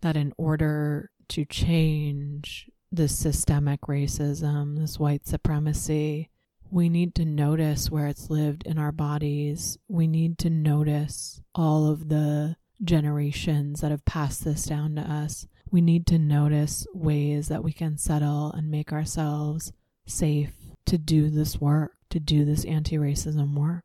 That 0.00 0.16
in 0.16 0.32
order 0.38 1.10
to 1.30 1.44
change 1.44 2.70
this 2.92 3.18
systemic 3.18 3.80
racism, 3.88 4.78
this 4.78 4.96
white 4.96 5.26
supremacy, 5.26 6.30
we 6.74 6.88
need 6.88 7.14
to 7.14 7.24
notice 7.24 7.88
where 7.88 8.08
it's 8.08 8.30
lived 8.30 8.66
in 8.66 8.78
our 8.78 8.90
bodies. 8.90 9.78
We 9.86 10.08
need 10.08 10.38
to 10.38 10.50
notice 10.50 11.40
all 11.54 11.88
of 11.88 12.08
the 12.08 12.56
generations 12.82 13.80
that 13.80 13.92
have 13.92 14.04
passed 14.04 14.44
this 14.44 14.64
down 14.64 14.96
to 14.96 15.02
us. 15.02 15.46
We 15.70 15.80
need 15.80 16.04
to 16.08 16.18
notice 16.18 16.84
ways 16.92 17.46
that 17.46 17.62
we 17.62 17.72
can 17.72 17.96
settle 17.96 18.50
and 18.50 18.72
make 18.72 18.92
ourselves 18.92 19.72
safe 20.04 20.52
to 20.86 20.98
do 20.98 21.30
this 21.30 21.60
work, 21.60 21.92
to 22.10 22.18
do 22.18 22.44
this 22.44 22.64
anti 22.64 22.96
racism 22.96 23.54
work. 23.54 23.84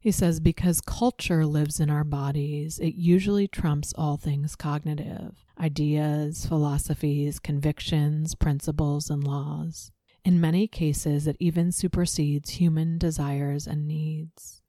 He 0.00 0.10
says, 0.10 0.40
because 0.40 0.80
culture 0.80 1.46
lives 1.46 1.78
in 1.78 1.88
our 1.88 2.02
bodies, 2.02 2.80
it 2.80 2.96
usually 2.96 3.46
trumps 3.46 3.94
all 3.96 4.16
things 4.16 4.56
cognitive 4.56 5.36
ideas, 5.56 6.46
philosophies, 6.46 7.38
convictions, 7.38 8.34
principles, 8.34 9.08
and 9.08 9.22
laws. 9.22 9.92
In 10.24 10.40
many 10.40 10.68
cases, 10.68 11.26
it 11.26 11.36
even 11.40 11.72
supersedes 11.72 12.50
human 12.50 12.98
desires 12.98 13.66
and 13.66 13.88
needs. 13.88 14.62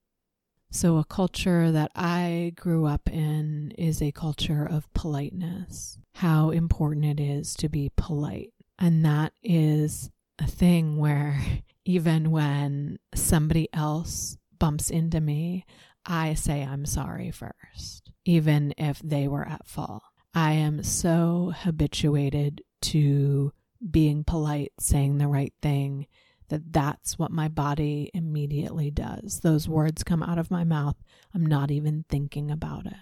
So, 0.72 0.98
a 0.98 1.06
culture 1.06 1.72
that 1.72 1.92
I 1.94 2.54
grew 2.56 2.88
up 2.88 3.08
in 3.08 3.72
is 3.78 4.02
a 4.02 4.12
culture 4.12 4.66
of 4.66 4.92
politeness, 4.96 6.00
how 6.16 6.50
important 6.50 7.06
it 7.06 7.20
is 7.20 7.54
to 7.58 7.70
be 7.70 7.92
polite. 7.96 8.54
And 8.80 9.06
that 9.06 9.34
is 9.44 10.10
a 10.40 10.48
thing 10.48 10.98
where 10.98 11.40
even 11.86 12.32
when 12.32 12.98
somebody 13.14 13.70
else 13.72 14.38
bumps 14.58 14.90
into 14.90 15.22
me, 15.22 15.66
I 16.06 16.34
say 16.34 16.64
I'm 16.64 16.88
sorry 16.88 17.30
first, 17.30 18.12
even 18.26 18.74
if 18.78 19.00
they 19.00 19.28
were 19.28 19.48
at 19.48 19.68
fault. 19.68 20.04
I 20.34 20.54
am 20.54 20.82
so 20.82 21.54
habituated 21.56 22.64
to 22.84 23.54
being 23.92 24.24
polite, 24.24 24.74
saying 24.80 25.18
the 25.18 25.28
right 25.28 25.54
thing, 25.62 26.08
that 26.50 26.72
that's 26.72 27.18
what 27.18 27.32
my 27.32 27.48
body 27.48 28.12
immediately 28.14 28.92
does. 28.92 29.40
Those 29.40 29.68
words 29.68 30.04
come 30.04 30.22
out 30.22 30.38
of 30.38 30.52
my 30.52 30.64
mouth. 30.64 30.96
I'm 31.34 31.46
not 31.46 31.72
even 31.72 32.06
thinking 32.10 32.52
about 32.52 32.86
it. 32.86 32.94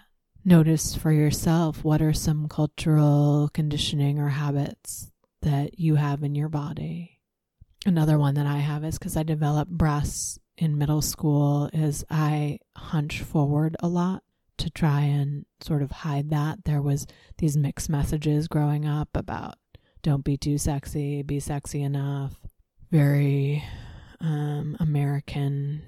Notice 0.44 0.96
for 0.96 1.12
yourself 1.12 1.84
what 1.84 2.02
are 2.02 2.14
some 2.14 2.48
cultural 2.48 3.50
conditioning 3.54 4.20
or 4.20 4.30
habits 4.30 5.12
that 5.42 5.80
you 5.80 5.96
have 5.96 6.24
in 6.24 6.36
your 6.36 6.50
body. 6.50 7.20
Another 7.86 8.18
one 8.18 8.36
that 8.36 8.46
I 8.46 8.58
have 8.58 8.84
is 8.84 8.98
because 8.98 9.18
I 9.18 9.24
developed 9.24 9.72
breasts 9.72 10.40
in 10.58 10.78
middle 10.78 11.02
school 11.02 11.70
is 11.74 12.06
I 12.10 12.60
hunch 12.76 13.22
forward 13.22 13.76
a 13.80 13.88
lot 13.88 14.24
to 14.58 14.70
try 14.70 15.02
and 15.02 15.46
sort 15.62 15.82
of 15.82 15.92
hide 15.92 16.30
that. 16.30 16.66
There 16.66 16.82
was 16.82 17.08
these 17.40 17.58
mixed 17.58 17.90
messages 17.90 18.48
growing 18.48 18.86
up 18.86 19.10
about 19.16 19.56
don't 20.02 20.24
be 20.24 20.38
too 20.38 20.58
sexy, 20.58 21.22
be 21.22 21.40
sexy 21.40 21.82
enough. 21.82 22.36
Very 22.92 23.64
um, 24.20 24.78
American 24.80 25.82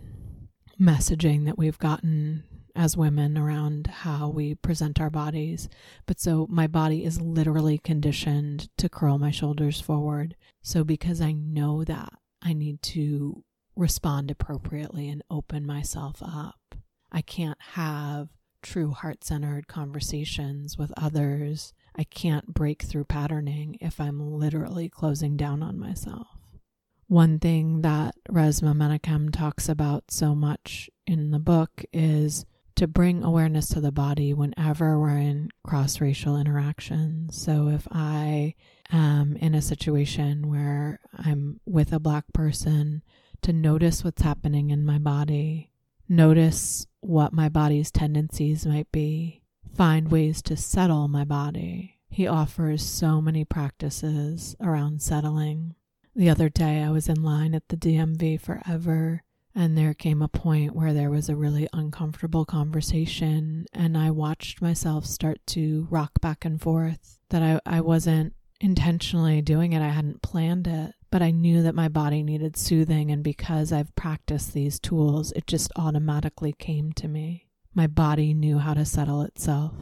messaging 0.79 1.45
that 1.45 1.57
we've 1.57 1.79
gotten 1.79 2.43
as 2.75 2.97
women 2.97 3.37
around 3.37 3.87
how 3.87 4.27
we 4.27 4.55
present 4.55 4.99
our 4.99 5.09
bodies. 5.09 5.69
But 6.05 6.19
so 6.19 6.47
my 6.49 6.67
body 6.67 7.05
is 7.05 7.21
literally 7.21 7.77
conditioned 7.77 8.69
to 8.77 8.89
curl 8.89 9.19
my 9.19 9.31
shoulders 9.31 9.79
forward. 9.79 10.35
So 10.61 10.83
because 10.83 11.21
I 11.21 11.33
know 11.33 11.83
that, 11.83 12.13
I 12.41 12.53
need 12.53 12.81
to 12.83 13.43
respond 13.75 14.31
appropriately 14.31 15.09
and 15.09 15.23
open 15.29 15.65
myself 15.65 16.21
up. 16.21 16.75
I 17.11 17.21
can't 17.21 17.61
have 17.73 18.29
true 18.61 18.91
heart 18.91 19.23
centered 19.23 19.67
conversations 19.67 20.77
with 20.77 20.91
others. 20.97 21.73
I 21.95 22.03
can't 22.03 22.53
break 22.53 22.83
through 22.83 23.05
patterning 23.05 23.77
if 23.81 23.99
I'm 23.99 24.19
literally 24.31 24.89
closing 24.89 25.37
down 25.37 25.61
on 25.61 25.79
myself. 25.79 26.27
One 27.07 27.39
thing 27.39 27.81
that 27.81 28.15
Resmaa 28.29 28.73
Menakem 28.73 29.31
talks 29.31 29.69
about 29.69 30.09
so 30.09 30.33
much 30.33 30.89
in 31.05 31.31
the 31.31 31.39
book 31.39 31.83
is 31.93 32.45
to 32.75 32.87
bring 32.87 33.23
awareness 33.23 33.67
to 33.69 33.81
the 33.81 33.91
body 33.91 34.33
whenever 34.33 34.99
we're 34.99 35.17
in 35.17 35.49
cross 35.63 36.01
racial 36.01 36.35
interactions. 36.37 37.39
So 37.39 37.67
if 37.67 37.87
I 37.91 38.55
am 38.91 39.35
in 39.37 39.53
a 39.53 39.61
situation 39.61 40.49
where 40.49 40.99
I'm 41.15 41.59
with 41.65 41.93
a 41.93 41.99
black 41.99 42.25
person, 42.33 43.03
to 43.43 43.53
notice 43.53 44.03
what's 44.03 44.23
happening 44.23 44.71
in 44.71 44.85
my 44.85 44.97
body, 44.97 45.69
notice 46.09 46.87
what 47.01 47.33
my 47.33 47.49
body's 47.49 47.91
tendencies 47.91 48.65
might 48.65 48.91
be, 48.91 49.42
find 49.75 50.11
ways 50.11 50.41
to 50.43 50.57
settle 50.57 51.07
my 51.07 51.23
body. 51.23 51.99
He 52.09 52.27
offers 52.27 52.83
so 52.83 53.21
many 53.21 53.43
practices 53.45 54.55
around 54.61 55.01
settling. 55.01 55.75
The 56.15 56.29
other 56.29 56.49
day, 56.49 56.83
I 56.83 56.91
was 56.91 57.09
in 57.09 57.23
line 57.23 57.55
at 57.55 57.69
the 57.69 57.77
DMV 57.77 58.39
forever 58.39 59.23
and 59.55 59.77
there 59.77 59.93
came 59.93 60.21
a 60.21 60.27
point 60.27 60.75
where 60.75 60.93
there 60.93 61.11
was 61.11 61.29
a 61.29 61.35
really 61.35 61.67
uncomfortable 61.73 62.45
conversation, 62.45 63.65
and 63.71 63.97
I 63.97 64.09
watched 64.09 64.61
myself 64.61 65.05
start 65.05 65.45
to 65.47 65.87
rock 65.91 66.19
back 66.21 66.43
and 66.43 66.59
forth. 66.59 67.19
That 67.29 67.43
I, 67.43 67.77
I 67.77 67.81
wasn't 67.81 68.33
intentionally 68.59 69.41
doing 69.41 69.73
it, 69.73 69.81
I 69.81 69.89
hadn't 69.89 70.21
planned 70.21 70.67
it, 70.67 70.95
but 71.11 71.21
I 71.21 71.31
knew 71.31 71.61
that 71.63 71.75
my 71.75 71.87
body 71.87 72.23
needed 72.23 72.57
soothing, 72.57 73.11
and 73.11 73.23
because 73.23 73.71
I've 73.71 73.95
practiced 73.95 74.53
these 74.53 74.79
tools, 74.79 75.31
it 75.33 75.45
just 75.45 75.71
automatically 75.75 76.53
came 76.53 76.91
to 76.93 77.07
me. 77.07 77.47
My 77.73 77.87
body 77.87 78.33
knew 78.33 78.59
how 78.59 78.73
to 78.75 78.85
settle 78.85 79.21
itself. 79.23 79.73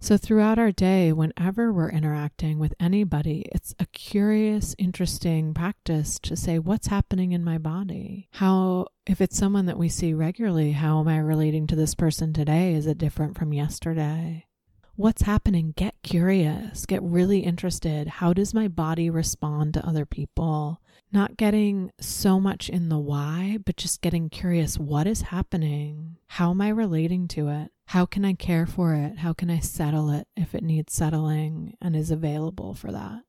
So, 0.00 0.16
throughout 0.16 0.60
our 0.60 0.70
day, 0.70 1.12
whenever 1.12 1.72
we're 1.72 1.90
interacting 1.90 2.60
with 2.60 2.72
anybody, 2.78 3.44
it's 3.52 3.74
a 3.80 3.86
curious, 3.86 4.76
interesting 4.78 5.52
practice 5.52 6.20
to 6.20 6.36
say, 6.36 6.60
What's 6.60 6.86
happening 6.86 7.32
in 7.32 7.42
my 7.44 7.58
body? 7.58 8.28
How, 8.34 8.86
if 9.06 9.20
it's 9.20 9.36
someone 9.36 9.66
that 9.66 9.76
we 9.76 9.88
see 9.88 10.14
regularly, 10.14 10.72
how 10.72 11.00
am 11.00 11.08
I 11.08 11.18
relating 11.18 11.66
to 11.66 11.76
this 11.76 11.96
person 11.96 12.32
today? 12.32 12.74
Is 12.74 12.86
it 12.86 12.96
different 12.96 13.36
from 13.36 13.52
yesterday? 13.52 14.46
What's 14.94 15.22
happening? 15.22 15.74
Get 15.76 15.96
curious, 16.02 16.86
get 16.86 17.02
really 17.02 17.40
interested. 17.40 18.06
How 18.06 18.32
does 18.32 18.54
my 18.54 18.68
body 18.68 19.10
respond 19.10 19.74
to 19.74 19.86
other 19.86 20.06
people? 20.06 20.80
Not 21.10 21.38
getting 21.38 21.90
so 22.00 22.38
much 22.38 22.68
in 22.68 22.90
the 22.90 22.98
why, 22.98 23.58
but 23.64 23.76
just 23.76 24.02
getting 24.02 24.28
curious 24.28 24.78
what 24.78 25.06
is 25.06 25.22
happening? 25.22 26.16
How 26.26 26.50
am 26.50 26.60
I 26.60 26.68
relating 26.68 27.28
to 27.28 27.48
it? 27.48 27.72
How 27.86 28.04
can 28.04 28.26
I 28.26 28.34
care 28.34 28.66
for 28.66 28.94
it? 28.94 29.18
How 29.18 29.32
can 29.32 29.48
I 29.48 29.60
settle 29.60 30.10
it 30.10 30.28
if 30.36 30.54
it 30.54 30.62
needs 30.62 30.92
settling 30.92 31.74
and 31.80 31.96
is 31.96 32.10
available 32.10 32.74
for 32.74 32.92
that? 32.92 33.22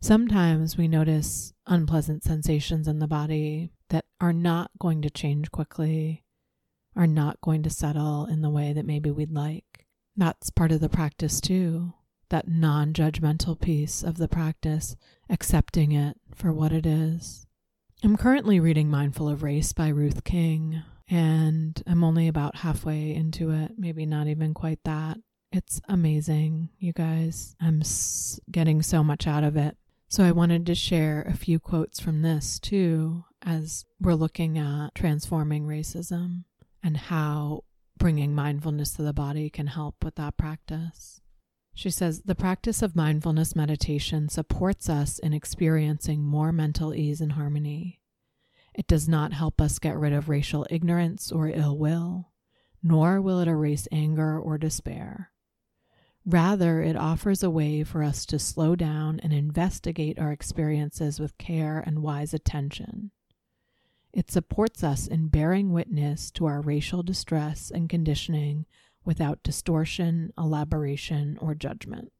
Sometimes 0.00 0.78
we 0.78 0.88
notice 0.88 1.52
unpleasant 1.66 2.22
sensations 2.22 2.88
in 2.88 2.98
the 2.98 3.06
body 3.06 3.72
that 3.90 4.06
are 4.20 4.32
not 4.32 4.70
going 4.78 5.02
to 5.02 5.10
change 5.10 5.50
quickly, 5.50 6.24
are 6.96 7.06
not 7.06 7.40
going 7.42 7.62
to 7.64 7.70
settle 7.70 8.24
in 8.26 8.40
the 8.40 8.48
way 8.48 8.72
that 8.72 8.86
maybe 8.86 9.10
we'd 9.10 9.32
like. 9.32 9.86
That's 10.16 10.50
part 10.50 10.72
of 10.72 10.80
the 10.80 10.88
practice 10.88 11.40
too, 11.40 11.92
that 12.30 12.48
non 12.48 12.92
judgmental 12.92 13.58
piece 13.60 14.02
of 14.02 14.18
the 14.18 14.28
practice, 14.28 14.96
accepting 15.28 15.92
it 15.92 16.16
for 16.34 16.52
what 16.52 16.72
it 16.72 16.86
is. 16.86 17.46
I'm 18.04 18.16
currently 18.16 18.60
reading 18.60 18.90
Mindful 18.90 19.28
of 19.28 19.42
Race 19.42 19.72
by 19.72 19.88
Ruth 19.88 20.24
King 20.24 20.82
and 21.10 21.82
I'm 21.86 22.04
only 22.04 22.28
about 22.28 22.56
halfway 22.56 23.14
into 23.14 23.50
it, 23.50 23.72
maybe 23.78 24.04
not 24.04 24.26
even 24.26 24.54
quite 24.54 24.80
that. 24.84 25.18
It's 25.50 25.80
amazing, 25.88 26.68
you 26.78 26.92
guys. 26.92 27.56
I'm 27.60 27.82
getting 28.50 28.82
so 28.82 29.02
much 29.02 29.26
out 29.26 29.44
of 29.44 29.56
it. 29.56 29.76
So 30.08 30.22
I 30.22 30.32
wanted 30.32 30.66
to 30.66 30.74
share 30.74 31.22
a 31.22 31.36
few 31.36 31.58
quotes 31.58 32.00
from 32.00 32.22
this 32.22 32.58
too, 32.58 33.24
as 33.42 33.84
we're 34.00 34.14
looking 34.14 34.58
at 34.58 34.94
transforming 34.94 35.66
racism 35.66 36.44
and 36.82 36.96
how 36.96 37.64
bringing 37.96 38.34
mindfulness 38.34 38.92
to 38.94 39.02
the 39.02 39.12
body 39.12 39.50
can 39.50 39.66
help 39.66 40.04
with 40.04 40.14
that 40.16 40.36
practice. 40.36 41.20
She 41.78 41.90
says 41.90 42.22
the 42.22 42.34
practice 42.34 42.82
of 42.82 42.96
mindfulness 42.96 43.54
meditation 43.54 44.28
supports 44.28 44.88
us 44.88 45.20
in 45.20 45.32
experiencing 45.32 46.24
more 46.24 46.50
mental 46.50 46.92
ease 46.92 47.20
and 47.20 47.30
harmony. 47.30 48.00
It 48.74 48.88
does 48.88 49.08
not 49.08 49.32
help 49.32 49.60
us 49.60 49.78
get 49.78 49.96
rid 49.96 50.12
of 50.12 50.28
racial 50.28 50.66
ignorance 50.70 51.30
or 51.30 51.46
ill 51.46 51.78
will, 51.78 52.32
nor 52.82 53.22
will 53.22 53.38
it 53.38 53.46
erase 53.46 53.86
anger 53.92 54.40
or 54.40 54.58
despair. 54.58 55.30
Rather, 56.26 56.82
it 56.82 56.96
offers 56.96 57.44
a 57.44 57.48
way 57.48 57.84
for 57.84 58.02
us 58.02 58.26
to 58.26 58.40
slow 58.40 58.74
down 58.74 59.20
and 59.20 59.32
investigate 59.32 60.18
our 60.18 60.32
experiences 60.32 61.20
with 61.20 61.38
care 61.38 61.78
and 61.78 62.02
wise 62.02 62.34
attention. 62.34 63.12
It 64.12 64.32
supports 64.32 64.82
us 64.82 65.06
in 65.06 65.28
bearing 65.28 65.72
witness 65.72 66.32
to 66.32 66.46
our 66.46 66.60
racial 66.60 67.04
distress 67.04 67.70
and 67.70 67.88
conditioning 67.88 68.66
without 69.08 69.42
distortion, 69.42 70.30
elaboration, 70.36 71.38
or 71.40 71.54
judgment. 71.54 72.12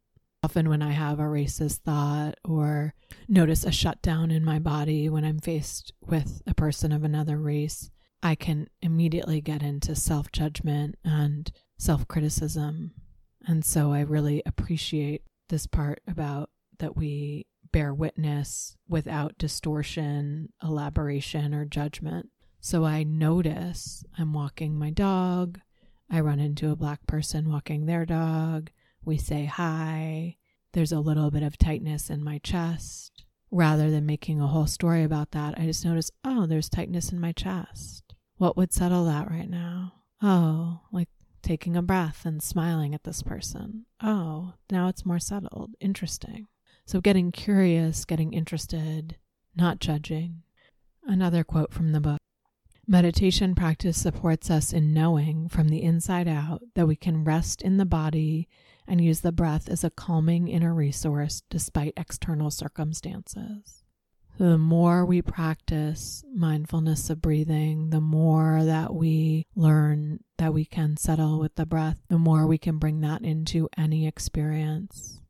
Often, 0.42 0.70
when 0.70 0.80
I 0.80 0.92
have 0.92 1.18
a 1.20 1.24
racist 1.24 1.80
thought 1.80 2.36
or 2.46 2.94
notice 3.28 3.62
a 3.62 3.70
shutdown 3.70 4.30
in 4.30 4.42
my 4.42 4.58
body 4.58 5.10
when 5.10 5.22
I'm 5.22 5.38
faced 5.38 5.92
with 6.00 6.40
a 6.46 6.54
person 6.54 6.90
of 6.90 7.04
another 7.04 7.36
race, 7.36 7.90
I 8.22 8.34
can 8.34 8.68
immediately 8.80 9.42
get 9.42 9.62
into 9.62 9.94
self 9.94 10.32
judgment 10.32 10.94
and 11.04 11.52
self 11.76 12.08
criticism. 12.08 12.92
And 13.46 13.66
so 13.66 13.92
I 13.92 14.00
really 14.00 14.42
appreciate 14.46 15.24
this 15.50 15.66
part 15.66 16.00
about 16.08 16.48
that 16.78 16.96
we 16.96 17.44
bear 17.70 17.92
witness 17.92 18.78
without 18.88 19.36
distortion, 19.36 20.54
elaboration, 20.62 21.52
or 21.52 21.66
judgment. 21.66 22.30
So 22.60 22.86
I 22.86 23.02
notice 23.02 24.04
I'm 24.16 24.32
walking 24.32 24.78
my 24.78 24.88
dog. 24.88 25.60
I 26.10 26.20
run 26.20 26.40
into 26.40 26.70
a 26.70 26.76
black 26.76 27.06
person 27.06 27.50
walking 27.50 27.86
their 27.86 28.06
dog. 28.06 28.70
We 29.04 29.18
say 29.18 29.44
hi. 29.44 30.36
There's 30.72 30.92
a 30.92 31.00
little 31.00 31.30
bit 31.30 31.42
of 31.42 31.58
tightness 31.58 32.10
in 32.10 32.22
my 32.22 32.38
chest. 32.38 33.24
Rather 33.50 33.90
than 33.90 34.06
making 34.06 34.40
a 34.40 34.46
whole 34.46 34.66
story 34.66 35.02
about 35.02 35.30
that, 35.32 35.58
I 35.58 35.64
just 35.64 35.84
notice, 35.84 36.10
oh, 36.24 36.46
there's 36.46 36.68
tightness 36.68 37.12
in 37.12 37.20
my 37.20 37.32
chest. 37.32 38.14
What 38.36 38.56
would 38.56 38.72
settle 38.72 39.04
that 39.06 39.30
right 39.30 39.48
now? 39.48 39.94
Oh, 40.22 40.80
like 40.92 41.08
taking 41.42 41.76
a 41.76 41.82
breath 41.82 42.24
and 42.24 42.42
smiling 42.42 42.94
at 42.94 43.04
this 43.04 43.22
person. 43.22 43.86
Oh, 44.02 44.54
now 44.70 44.88
it's 44.88 45.06
more 45.06 45.18
settled. 45.18 45.74
Interesting. 45.80 46.46
So 46.84 47.00
getting 47.00 47.32
curious, 47.32 48.04
getting 48.04 48.32
interested, 48.32 49.16
not 49.56 49.78
judging. 49.78 50.42
Another 51.04 51.44
quote 51.44 51.72
from 51.72 51.92
the 51.92 52.00
book 52.00 52.18
Meditation 52.90 53.54
practice 53.54 54.00
supports 54.00 54.50
us 54.50 54.72
in 54.72 54.94
knowing 54.94 55.46
from 55.46 55.68
the 55.68 55.82
inside 55.82 56.26
out 56.26 56.62
that 56.74 56.88
we 56.88 56.96
can 56.96 57.22
rest 57.22 57.60
in 57.60 57.76
the 57.76 57.84
body 57.84 58.48
and 58.86 59.04
use 59.04 59.20
the 59.20 59.30
breath 59.30 59.68
as 59.68 59.84
a 59.84 59.90
calming 59.90 60.48
inner 60.48 60.72
resource 60.72 61.42
despite 61.50 61.92
external 61.98 62.50
circumstances. 62.50 63.84
The 64.38 64.56
more 64.56 65.04
we 65.04 65.20
practice 65.20 66.24
mindfulness 66.34 67.10
of 67.10 67.20
breathing, 67.20 67.90
the 67.90 68.00
more 68.00 68.64
that 68.64 68.94
we 68.94 69.46
learn 69.54 70.20
that 70.38 70.54
we 70.54 70.64
can 70.64 70.96
settle 70.96 71.38
with 71.38 71.56
the 71.56 71.66
breath, 71.66 71.98
the 72.08 72.16
more 72.16 72.46
we 72.46 72.56
can 72.56 72.78
bring 72.78 73.02
that 73.02 73.20
into 73.20 73.68
any 73.76 74.06
experience. 74.06 75.20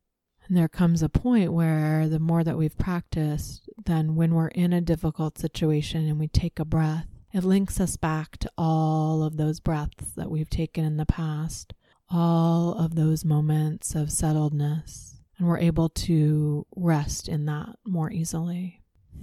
And 0.46 0.56
there 0.56 0.68
comes 0.68 1.02
a 1.02 1.08
point 1.08 1.52
where 1.52 2.08
the 2.08 2.20
more 2.20 2.44
that 2.44 2.56
we've 2.56 2.78
practiced, 2.78 3.68
then 3.84 4.14
when 4.14 4.32
we're 4.34 4.46
in 4.46 4.72
a 4.72 4.80
difficult 4.80 5.38
situation 5.38 6.06
and 6.06 6.20
we 6.20 6.28
take 6.28 6.60
a 6.60 6.64
breath, 6.64 7.08
it 7.32 7.44
links 7.44 7.80
us 7.80 7.96
back 7.96 8.36
to 8.38 8.50
all 8.56 9.22
of 9.22 9.36
those 9.36 9.60
breaths 9.60 10.12
that 10.16 10.30
we've 10.30 10.50
taken 10.50 10.84
in 10.84 10.96
the 10.96 11.06
past 11.06 11.74
all 12.10 12.72
of 12.74 12.94
those 12.94 13.24
moments 13.24 13.94
of 13.94 14.08
settledness, 14.08 15.16
and 15.36 15.46
we're 15.46 15.58
able 15.58 15.88
to 15.90 16.66
rest 16.74 17.28
in 17.28 17.46
that 17.46 17.76
more 17.86 18.10
easily. 18.10 18.80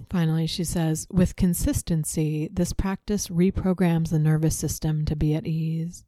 Finally, 0.09 0.45
she 0.45 0.63
says, 0.63 1.07
with 1.09 1.35
consistency, 1.35 2.49
this 2.51 2.73
practice 2.73 3.27
reprograms 3.29 4.09
the 4.09 4.19
nervous 4.19 4.55
system 4.55 5.05
to 5.05 5.15
be 5.15 5.33
at 5.33 5.47
ease. 5.47 6.03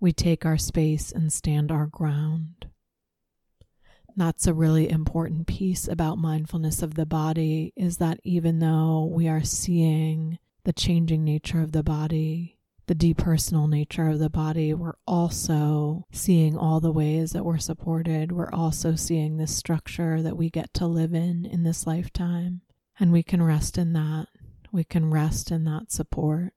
We 0.00 0.12
take 0.12 0.44
our 0.44 0.58
space 0.58 1.10
and 1.10 1.32
stand 1.32 1.70
our 1.72 1.86
ground. 1.86 2.66
That's 4.16 4.46
a 4.46 4.54
really 4.54 4.90
important 4.90 5.46
piece 5.46 5.86
about 5.86 6.18
mindfulness 6.18 6.82
of 6.82 6.94
the 6.94 7.06
body 7.06 7.72
is 7.76 7.98
that 7.98 8.18
even 8.24 8.58
though 8.58 9.04
we 9.10 9.28
are 9.28 9.44
seeing 9.44 10.38
the 10.68 10.72
changing 10.74 11.24
nature 11.24 11.62
of 11.62 11.72
the 11.72 11.82
body, 11.82 12.58
the 12.88 12.94
depersonal 12.94 13.66
nature 13.70 14.06
of 14.06 14.18
the 14.18 14.28
body, 14.28 14.74
we're 14.74 14.98
also 15.06 16.06
seeing 16.12 16.58
all 16.58 16.78
the 16.78 16.92
ways 16.92 17.30
that 17.32 17.42
we're 17.42 17.56
supported. 17.56 18.32
We're 18.32 18.52
also 18.52 18.94
seeing 18.94 19.38
this 19.38 19.56
structure 19.56 20.20
that 20.20 20.36
we 20.36 20.50
get 20.50 20.74
to 20.74 20.86
live 20.86 21.14
in 21.14 21.46
in 21.46 21.62
this 21.62 21.86
lifetime. 21.86 22.60
And 23.00 23.12
we 23.12 23.22
can 23.22 23.42
rest 23.42 23.78
in 23.78 23.94
that. 23.94 24.26
we 24.70 24.84
can 24.84 25.10
rest 25.10 25.50
in 25.50 25.64
that 25.64 25.90
support. 25.90 26.52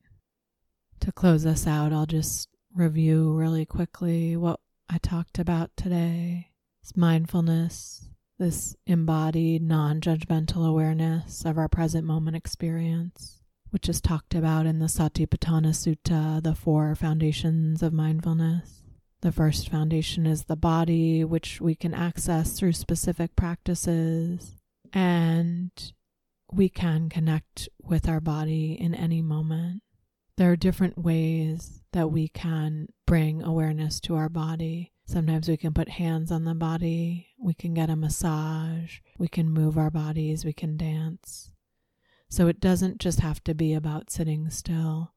To 0.99 1.13
close 1.13 1.45
us 1.45 1.65
out, 1.65 1.93
I'll 1.93 2.05
just 2.05 2.49
review 2.75 3.31
really 3.31 3.65
quickly 3.65 4.35
what 4.35 4.59
I 4.89 4.97
talked 4.97 5.39
about 5.39 5.71
today. 5.77 6.49
It's 6.81 6.97
mindfulness, 6.97 8.09
this 8.37 8.75
embodied, 8.85 9.61
non 9.61 10.01
judgmental 10.01 10.67
awareness 10.67 11.45
of 11.45 11.57
our 11.57 11.69
present 11.69 12.05
moment 12.05 12.35
experience, 12.35 13.40
which 13.71 13.89
is 13.89 13.99
talked 13.99 14.35
about 14.35 14.65
in 14.65 14.79
the 14.79 14.85
Satipatthana 14.85 15.71
Sutta, 15.71 16.43
the 16.43 16.53
four 16.55 16.93
foundations 16.95 17.81
of 17.81 17.93
mindfulness. 17.93 18.83
The 19.21 19.31
first 19.31 19.69
foundation 19.69 20.25
is 20.25 20.43
the 20.43 20.55
body, 20.55 21.23
which 21.23 21.61
we 21.61 21.75
can 21.75 21.93
access 21.93 22.57
through 22.57 22.73
specific 22.73 23.35
practices, 23.35 24.55
and 24.93 25.71
we 26.51 26.69
can 26.69 27.07
connect 27.07 27.69
with 27.81 28.09
our 28.09 28.19
body 28.19 28.73
in 28.73 28.93
any 28.93 29.21
moment. 29.21 29.83
There 30.37 30.51
are 30.51 30.57
different 30.57 30.97
ways 30.97 31.81
that 31.93 32.11
we 32.11 32.27
can 32.27 32.87
bring 33.05 33.43
awareness 33.43 33.99
to 34.01 34.15
our 34.15 34.29
body. 34.29 34.91
Sometimes 35.05 35.47
we 35.47 35.57
can 35.57 35.73
put 35.73 35.89
hands 35.89 36.31
on 36.31 36.45
the 36.45 36.55
body, 36.55 37.27
we 37.39 37.53
can 37.53 37.73
get 37.73 37.89
a 37.89 37.95
massage, 37.95 38.99
we 39.17 39.27
can 39.27 39.49
move 39.49 39.77
our 39.77 39.91
bodies, 39.91 40.43
we 40.43 40.53
can 40.53 40.77
dance. 40.77 41.51
So 42.31 42.47
it 42.47 42.61
doesn't 42.61 42.99
just 42.99 43.19
have 43.19 43.43
to 43.43 43.53
be 43.53 43.73
about 43.73 44.09
sitting 44.09 44.49
still, 44.49 45.11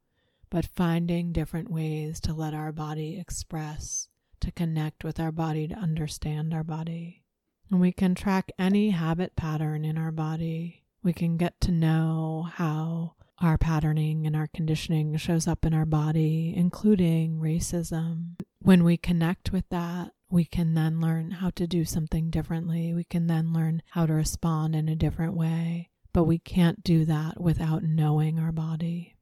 but 0.50 0.66
finding 0.74 1.30
different 1.30 1.70
ways 1.70 2.18
to 2.22 2.34
let 2.34 2.54
our 2.54 2.72
body 2.72 3.16
express, 3.20 4.08
to 4.40 4.50
connect 4.50 5.04
with 5.04 5.20
our 5.20 5.30
body, 5.30 5.68
to 5.68 5.76
understand 5.76 6.52
our 6.52 6.64
body. 6.64 7.22
And 7.70 7.80
we 7.80 7.92
can 7.92 8.16
track 8.16 8.50
any 8.58 8.90
habit 8.90 9.36
pattern 9.36 9.84
in 9.84 9.96
our 9.96 10.10
body. 10.10 10.82
We 11.04 11.12
can 11.12 11.36
get 11.36 11.60
to 11.60 11.70
know 11.70 12.48
how 12.52 13.14
our 13.38 13.58
patterning 13.58 14.26
and 14.26 14.34
our 14.34 14.48
conditioning 14.52 15.16
shows 15.16 15.46
up 15.46 15.64
in 15.64 15.72
our 15.72 15.86
body, 15.86 16.52
including 16.56 17.38
racism. 17.38 18.40
When 18.60 18.82
we 18.82 18.96
connect 18.96 19.52
with 19.52 19.68
that, 19.68 20.10
we 20.30 20.44
can 20.44 20.74
then 20.74 21.00
learn 21.00 21.30
how 21.30 21.50
to 21.50 21.68
do 21.68 21.84
something 21.84 22.30
differently. 22.30 22.92
We 22.92 23.04
can 23.04 23.28
then 23.28 23.52
learn 23.52 23.82
how 23.90 24.06
to 24.06 24.14
respond 24.14 24.74
in 24.74 24.88
a 24.88 24.96
different 24.96 25.34
way. 25.34 25.90
But 26.14 26.24
we 26.24 26.38
can't 26.38 26.82
do 26.82 27.04
that 27.04 27.38
without 27.38 27.82
knowing 27.82 28.38
our 28.38 28.52
body. 28.52 29.16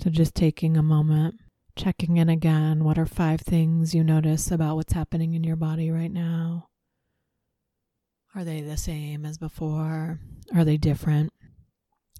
So, 0.00 0.10
just 0.10 0.34
taking 0.34 0.76
a 0.76 0.82
moment, 0.82 1.36
checking 1.76 2.16
in 2.16 2.28
again. 2.28 2.82
What 2.82 2.98
are 2.98 3.06
five 3.06 3.42
things 3.42 3.94
you 3.94 4.02
notice 4.02 4.50
about 4.50 4.74
what's 4.74 4.92
happening 4.92 5.34
in 5.34 5.44
your 5.44 5.54
body 5.54 5.92
right 5.92 6.10
now? 6.10 6.70
Are 8.34 8.42
they 8.42 8.60
the 8.62 8.76
same 8.76 9.24
as 9.24 9.38
before? 9.38 10.18
Are 10.52 10.64
they 10.64 10.76
different? 10.76 11.32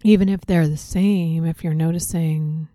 even 0.04 0.28
if 0.28 0.42
they're 0.42 0.68
the 0.68 0.76
same, 0.76 1.46
if 1.46 1.64
you're 1.64 1.72
noticing 1.72 2.68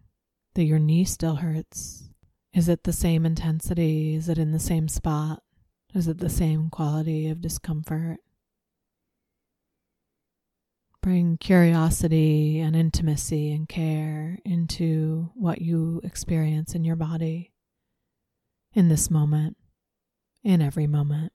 that 0.55 0.63
your 0.63 0.79
knee 0.79 1.05
still 1.05 1.35
hurts, 1.35 2.09
is 2.53 2.67
it 2.67 2.83
the 2.83 2.91
same 2.91 3.23
intensity? 3.23 4.15
Is 4.15 4.27
it 4.27 4.39
in 4.39 4.51
the 4.51 4.59
same 4.59 4.87
spot? 4.87 5.43
Is 5.93 6.07
it 6.07 6.17
the 6.17 6.29
same 6.29 6.71
quality 6.71 7.29
of 7.29 7.39
discomfort? 7.39 8.17
Bring 11.01 11.37
curiosity 11.37 12.59
and 12.59 12.75
intimacy 12.75 13.53
and 13.53 13.69
care 13.69 14.39
into 14.43 15.31
what 15.33 15.61
you 15.61 16.01
experience 16.03 16.75
in 16.75 16.83
your 16.83 16.97
body 16.97 17.51
in 18.73 18.89
this 18.89 19.09
moment, 19.09 19.57
in 20.43 20.61
every 20.61 20.87
moment. 20.87 21.31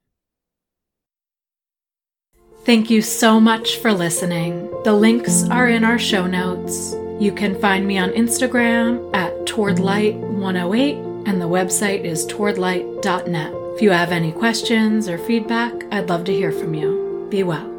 Thank 2.65 2.89
you 2.89 3.03
so 3.03 3.41
much 3.41 3.77
for 3.77 3.93
listening. 3.93 4.71
The 4.85 4.93
links 4.95 5.49
are 5.51 5.69
in 5.69 5.85
our 5.85 5.99
show 5.99 6.27
notes. 6.27 6.95
You 7.21 7.31
can 7.31 7.59
find 7.61 7.87
me 7.87 7.99
on 7.99 8.11
Instagram 8.11 9.15
at 9.15 9.33
towardlight108 9.45 11.29
and 11.29 11.41
the 11.41 11.49
website 11.49 12.05
is 12.05 12.27
towardlight.net. 12.27 13.53
If 13.75 13.83
you 13.83 13.91
have 13.91 14.13
any 14.13 14.33
questions 14.33 15.09
or 15.09 15.19
feedback, 15.19 15.73
I'd 15.93 16.09
love 16.09 16.25
to 16.25 16.33
hear 16.33 16.53
from 16.53 16.75
you. 16.75 17.27
Be 17.31 17.43
well. 17.43 17.74